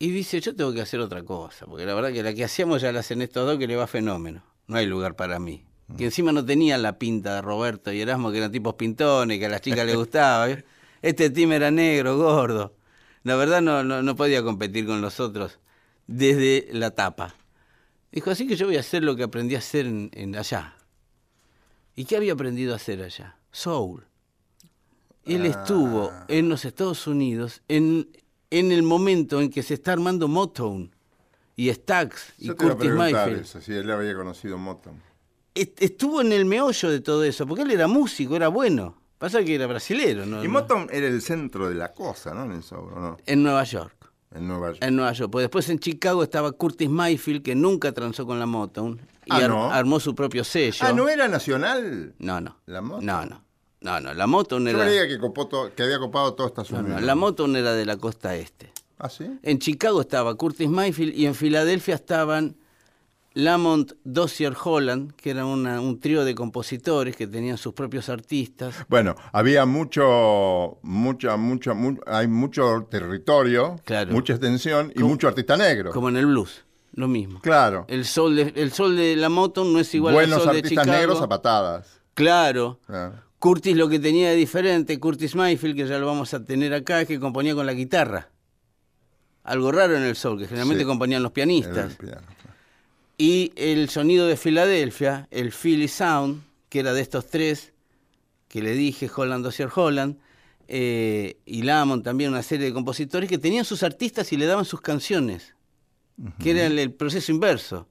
y 0.00 0.10
dice, 0.10 0.40
yo 0.40 0.56
tengo 0.56 0.72
que 0.72 0.80
hacer 0.80 0.98
otra 1.00 1.22
cosa, 1.22 1.66
porque 1.66 1.86
la 1.86 1.94
verdad 1.94 2.12
que 2.12 2.22
la 2.22 2.34
que 2.34 2.42
hacíamos 2.44 2.82
ya 2.82 2.90
la 2.90 3.00
hacen 3.00 3.22
estos 3.22 3.46
dos 3.46 3.58
que 3.58 3.66
le 3.68 3.76
va 3.76 3.86
fenómeno, 3.86 4.42
no 4.66 4.76
hay 4.76 4.86
lugar 4.86 5.14
para 5.14 5.38
mí. 5.38 5.64
Que 5.98 6.04
encima 6.04 6.30
no 6.30 6.44
tenía 6.44 6.78
la 6.78 6.98
pinta 6.98 7.34
de 7.34 7.42
Roberto 7.42 7.92
y 7.92 8.00
Erasmo, 8.00 8.30
que 8.30 8.38
eran 8.38 8.52
tipos 8.52 8.74
pintones, 8.74 9.40
que 9.40 9.46
a 9.46 9.48
las 9.48 9.60
chicas 9.60 9.84
les 9.84 9.96
gustaba. 9.96 10.48
¿eh? 10.48 10.64
Este 11.02 11.30
team 11.30 11.50
era 11.52 11.70
negro, 11.72 12.16
gordo. 12.16 12.76
La 13.24 13.34
verdad 13.34 13.60
no, 13.60 13.82
no, 13.82 14.00
no 14.02 14.14
podía 14.16 14.42
competir 14.44 14.86
con 14.86 15.00
los 15.00 15.18
otros 15.18 15.58
desde 16.06 16.68
la 16.72 16.92
tapa. 16.92 17.34
Dijo, 18.12 18.30
así 18.30 18.46
que 18.46 18.56
yo 18.56 18.66
voy 18.66 18.76
a 18.76 18.80
hacer 18.80 19.04
lo 19.04 19.14
que 19.16 19.22
aprendí 19.22 19.54
a 19.54 19.58
hacer 19.58 19.86
en, 19.86 20.10
en 20.12 20.34
allá. 20.36 20.74
¿Y 21.94 22.04
qué 22.04 22.16
había 22.16 22.32
aprendido 22.32 22.72
a 22.72 22.76
hacer 22.76 23.02
allá? 23.02 23.36
Soul. 23.52 24.04
Él 25.24 25.46
estuvo 25.46 26.10
en 26.28 26.48
los 26.48 26.64
Estados 26.64 27.06
Unidos 27.06 27.62
en, 27.68 28.08
en 28.50 28.72
el 28.72 28.82
momento 28.82 29.40
en 29.40 29.50
que 29.50 29.62
se 29.62 29.74
está 29.74 29.92
armando 29.92 30.26
Motown 30.28 30.90
y 31.56 31.70
Stax 31.72 32.32
y 32.38 32.46
Yo 32.46 32.56
te 32.56 32.64
Curtis 32.64 32.90
Mayfield. 32.90 33.40
eso, 33.42 33.60
si 33.60 33.72
él 33.74 33.90
había 33.90 34.14
conocido 34.14 34.56
Motown. 34.58 35.00
Est- 35.54 35.80
Estuvo 35.82 36.20
en 36.22 36.32
el 36.32 36.46
meollo 36.46 36.90
de 36.90 37.00
todo 37.00 37.22
eso, 37.22 37.46
porque 37.46 37.62
él 37.62 37.70
era 37.70 37.86
músico, 37.86 38.34
era 38.34 38.48
bueno. 38.48 38.96
Pasa 39.18 39.44
que 39.44 39.54
era 39.54 39.66
brasilero, 39.66 40.24
¿no? 40.24 40.42
Y 40.42 40.48
Motown 40.48 40.88
era 40.90 41.06
el 41.06 41.20
centro 41.20 41.68
de 41.68 41.74
la 41.74 41.92
cosa, 41.92 42.32
¿no? 42.32 42.44
En 42.44 42.52
el 42.52 42.62
soul, 42.62 42.92
¿o 42.94 42.98
¿no? 43.00 43.16
En 43.26 43.42
Nueva 43.42 43.62
York. 43.64 43.94
En 44.34 44.46
Nueva 44.46 44.68
York. 44.68 44.78
En 44.82 44.96
Nueva 44.96 45.12
York. 45.12 45.30
Pues 45.30 45.44
después 45.44 45.68
en 45.70 45.78
Chicago 45.78 46.22
estaba 46.22 46.52
Curtis 46.52 46.88
Mayfield, 46.88 47.42
que 47.42 47.54
nunca 47.54 47.92
transó 47.92 48.26
con 48.26 48.38
la 48.38 48.46
Motown. 48.46 49.00
Y 49.26 49.32
Ah, 49.32 49.36
ar- 49.36 49.48
¿no? 49.50 49.70
armó 49.70 49.98
su 50.00 50.14
propio 50.14 50.44
sello. 50.44 50.78
Ah, 50.86 50.92
¿no 50.92 51.08
era 51.08 51.26
nacional? 51.28 52.14
No, 52.18 52.40
no. 52.40 52.56
¿La 52.66 52.80
Motown? 52.80 53.06
No, 53.06 53.26
no. 53.26 53.42
No, 53.80 53.98
no. 54.00 54.14
La 54.14 54.26
Motown 54.26 54.64
Yo 54.64 54.70
era. 54.70 54.84
creía 54.84 55.08
que, 55.08 55.18
copó 55.18 55.48
to- 55.48 55.72
que 55.74 55.82
había 55.82 55.98
copado 55.98 56.34
todo 56.34 56.46
Estados 56.46 56.70
no, 56.70 56.78
Unidos. 56.80 57.00
no, 57.00 57.06
la 57.06 57.14
Motown 57.14 57.56
era 57.56 57.72
de 57.74 57.84
la 57.86 57.96
costa 57.96 58.36
este. 58.36 58.72
¿Ah, 58.98 59.08
sí? 59.08 59.26
En 59.42 59.58
Chicago 59.58 60.00
estaba 60.02 60.34
Curtis 60.34 60.68
Mayfield 60.68 61.14
y 61.16 61.26
en 61.26 61.34
Filadelfia 61.34 61.94
estaban 61.94 62.56
Lamont 63.34 63.92
Dozier 64.02 64.54
Holland, 64.62 65.12
que 65.14 65.30
era 65.30 65.44
una- 65.46 65.80
un 65.80 66.00
trío 66.00 66.24
de 66.24 66.34
compositores 66.34 67.14
que 67.14 67.26
tenían 67.28 67.58
sus 67.58 67.72
propios 67.74 68.08
artistas. 68.08 68.74
Bueno, 68.88 69.14
había 69.32 69.66
mucho, 69.66 70.78
mucha, 70.82 71.36
mucha, 71.36 71.72
mu- 71.74 72.00
hay 72.06 72.26
mucho 72.26 72.88
territorio, 72.90 73.76
Claro. 73.84 74.12
mucha 74.12 74.32
extensión 74.32 74.90
y 74.94 74.98
Como- 74.98 75.10
mucho 75.10 75.28
artista 75.28 75.56
negro. 75.56 75.92
Como 75.92 76.08
en 76.08 76.16
el 76.16 76.26
blues, 76.26 76.64
lo 76.94 77.06
mismo. 77.06 77.40
Claro. 77.40 77.84
El 77.88 78.04
sol 78.04 78.34
de, 78.34 78.52
el 78.56 78.72
sol 78.72 78.96
de 78.96 79.14
la 79.14 79.28
Motown 79.28 79.72
no 79.72 79.78
es 79.78 79.94
igual 79.94 80.14
Buenos 80.14 80.38
al 80.38 80.42
sol 80.44 80.52
de 80.54 80.58
artistas 80.58 80.84
Chicago. 80.84 80.98
negros 81.00 81.20
a 81.22 81.28
patadas. 81.28 82.00
Claro. 82.14 82.80
Claro. 82.86 83.14
Curtis 83.38 83.76
lo 83.76 83.88
que 83.88 83.98
tenía 84.00 84.30
de 84.30 84.36
diferente, 84.36 84.98
Curtis 84.98 85.34
Mayfield, 85.36 85.76
que 85.76 85.86
ya 85.86 85.98
lo 85.98 86.06
vamos 86.06 86.34
a 86.34 86.44
tener 86.44 86.74
acá, 86.74 87.00
es 87.00 87.08
que 87.08 87.18
componía 87.20 87.54
con 87.54 87.64
la 87.64 87.72
guitarra. 87.74 88.28
Algo 89.44 89.72
raro 89.72 89.96
en 89.96 90.02
el 90.02 90.16
soul, 90.16 90.38
que 90.38 90.46
generalmente 90.46 90.82
Sí. 90.82 90.86
componían 90.86 91.22
los 91.22 91.32
pianistas. 91.32 91.92
el 91.92 91.96
piano. 91.96 92.26
Y 93.20 93.52
el 93.56 93.90
sonido 93.90 94.26
de 94.26 94.38
Filadelfia, 94.38 95.28
el 95.30 95.52
Philly 95.52 95.88
Sound, 95.88 96.42
que 96.70 96.80
era 96.80 96.94
de 96.94 97.02
estos 97.02 97.26
tres, 97.26 97.74
que 98.48 98.62
le 98.62 98.72
dije, 98.72 99.10
Holland, 99.14 99.44
Dozier 99.44 99.68
Holland, 99.74 100.16
eh, 100.68 101.36
y 101.44 101.60
Lamont 101.60 102.02
también, 102.02 102.30
una 102.30 102.42
serie 102.42 102.64
de 102.64 102.72
compositores 102.72 103.28
que 103.28 103.36
tenían 103.36 103.66
sus 103.66 103.82
artistas 103.82 104.32
y 104.32 104.38
le 104.38 104.46
daban 104.46 104.64
sus 104.64 104.80
canciones, 104.80 105.54
que 106.38 106.52
era 106.52 106.64
el, 106.64 106.78
el 106.78 106.94
proceso 106.94 107.30
inverso. 107.30 107.86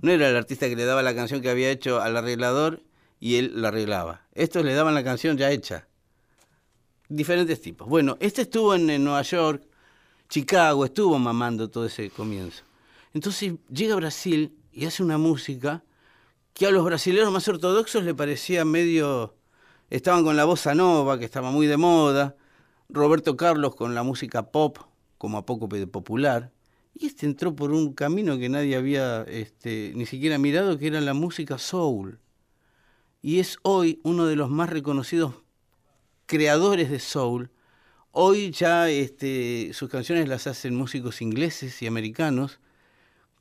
No 0.00 0.10
era 0.10 0.28
el 0.28 0.34
artista 0.34 0.68
que 0.68 0.74
le 0.74 0.84
daba 0.84 1.04
la 1.04 1.14
canción 1.14 1.42
que 1.42 1.50
había 1.50 1.70
hecho 1.70 2.00
al 2.00 2.16
arreglador 2.16 2.82
y 3.20 3.36
él 3.36 3.52
la 3.54 3.68
arreglaba. 3.68 4.26
Estos 4.34 4.64
le 4.64 4.74
daban 4.74 4.94
la 4.94 5.04
canción 5.04 5.38
ya 5.38 5.52
hecha. 5.52 5.86
Diferentes 7.08 7.60
tipos. 7.60 7.88
Bueno, 7.88 8.16
este 8.18 8.42
estuvo 8.42 8.74
en, 8.74 8.90
en 8.90 9.04
Nueva 9.04 9.22
York, 9.22 9.62
Chicago, 10.28 10.84
estuvo 10.84 11.20
mamando 11.20 11.70
todo 11.70 11.86
ese 11.86 12.10
comienzo. 12.10 12.64
Entonces 13.14 13.54
llega 13.70 13.92
a 13.92 13.98
Brasil 13.98 14.56
y 14.72 14.86
hace 14.86 15.02
una 15.02 15.18
música 15.18 15.84
que 16.54 16.66
a 16.66 16.70
los 16.70 16.84
brasileños 16.84 17.32
más 17.32 17.46
ortodoxos 17.48 18.04
le 18.04 18.14
parecía 18.14 18.64
medio... 18.64 19.34
Estaban 19.90 20.24
con 20.24 20.36
la 20.36 20.46
bossa 20.46 20.74
nova, 20.74 21.18
que 21.18 21.26
estaba 21.26 21.50
muy 21.50 21.66
de 21.66 21.76
moda, 21.76 22.34
Roberto 22.88 23.36
Carlos 23.36 23.74
con 23.74 23.94
la 23.94 24.02
música 24.02 24.50
pop, 24.50 24.78
como 25.18 25.36
a 25.36 25.44
poco 25.44 25.68
popular, 25.68 26.50
y 26.94 27.06
este 27.06 27.26
entró 27.26 27.54
por 27.54 27.72
un 27.72 27.92
camino 27.92 28.38
que 28.38 28.48
nadie 28.48 28.76
había 28.76 29.22
este, 29.24 29.92
ni 29.94 30.06
siquiera 30.06 30.38
mirado, 30.38 30.78
que 30.78 30.86
era 30.86 31.00
la 31.00 31.12
música 31.12 31.58
soul. 31.58 32.18
Y 33.20 33.38
es 33.38 33.58
hoy 33.62 34.00
uno 34.02 34.26
de 34.26 34.36
los 34.36 34.48
más 34.48 34.70
reconocidos 34.70 35.34
creadores 36.26 36.90
de 36.90 36.98
soul. 36.98 37.50
Hoy 38.10 38.50
ya 38.50 38.88
este, 38.88 39.72
sus 39.74 39.90
canciones 39.90 40.28
las 40.28 40.46
hacen 40.46 40.74
músicos 40.74 41.20
ingleses 41.22 41.82
y 41.82 41.86
americanos 41.86 42.60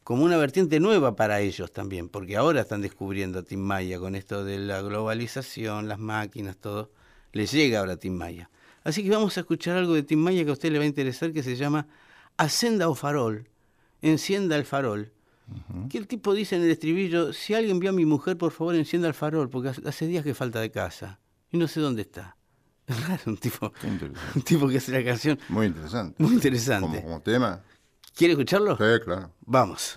como 0.04 0.24
una 0.24 0.38
vertiente 0.38 0.80
nueva 0.80 1.16
para 1.16 1.39
ellos 1.41 1.72
también, 1.72 2.10
porque 2.10 2.36
ahora 2.38 2.62
están 2.62 2.82
descubriendo 2.82 3.39
a 3.39 3.43
Tim 3.43 3.60
Maya 3.60 3.99
con 3.99 4.16
esto 4.16 4.43
de 4.43 4.58
la 4.60 4.82
globalización, 4.82 5.88
las 5.88 5.99
máquinas, 5.99 6.58
todo. 6.58 6.91
Les 7.34 7.52
llega 7.52 7.80
ahora 7.80 7.93
a 7.93 7.97
Tim 7.97 8.14
Maya. 8.14 8.49
Así 8.84 9.04
que 9.04 9.10
vamos 9.12 9.38
a 9.38 9.41
escuchar 9.41 9.78
algo 9.78 9.93
de 9.93 10.04
Tim 10.04 10.20
Maya 10.20 10.43
que 10.43 10.49
a 10.49 10.54
usted 10.54 10.72
le 10.72 10.80
va 10.80 10.84
a 10.84 10.88
interesar, 10.88 11.32
que 11.32 11.43
se 11.43 11.56
llama 11.56 11.88
Ascenda 12.38 12.89
o 12.89 12.95
Farol, 12.95 13.47
Encienda 14.02 14.56
el 14.56 14.66
Farol. 14.66 15.12
Que 15.89 15.97
el 15.97 16.08
tipo 16.08 16.34
dice 16.34 16.56
en 16.56 16.62
el 16.64 16.72
estribillo, 16.72 17.34
si 17.34 17.54
alguien 17.54 17.80
vio 17.80 17.89
a 17.89 17.93
mi 17.93 18.06
mujer, 18.06 18.38
por 18.38 18.52
favor 18.54 18.74
encienda 18.76 19.10
el 19.10 19.14
farol, 19.14 19.49
porque 19.49 19.70
hace- 19.86 20.08
días 20.08 20.24
que 20.24 20.34
falta 20.34 20.62
de 20.62 20.72
casa 20.72 21.20
y 21.52 21.58
no 21.58 21.68
sé 21.68 21.82
dónde 21.82 22.04
está. 22.04 22.38
Es 22.88 23.08
raro, 23.08 23.22
un 23.28 23.38
tipo, 23.38 23.72
un 24.36 24.41
tipo 24.43 24.68
que 24.70 24.78
hace 24.78 24.91
la 24.93 25.04
canción 25.04 25.38
Muy 25.49 25.68
interesante. 25.68 26.24
muy 26.24 26.34
interesante. 26.34 26.88
Como, 26.88 27.02
como 27.02 27.22
tema. 27.22 27.62
¿Quiere 28.16 28.34
escucharlo? 28.34 28.78
Sí, 28.78 29.03
claro. 29.03 29.32
Vamos. 29.41 29.93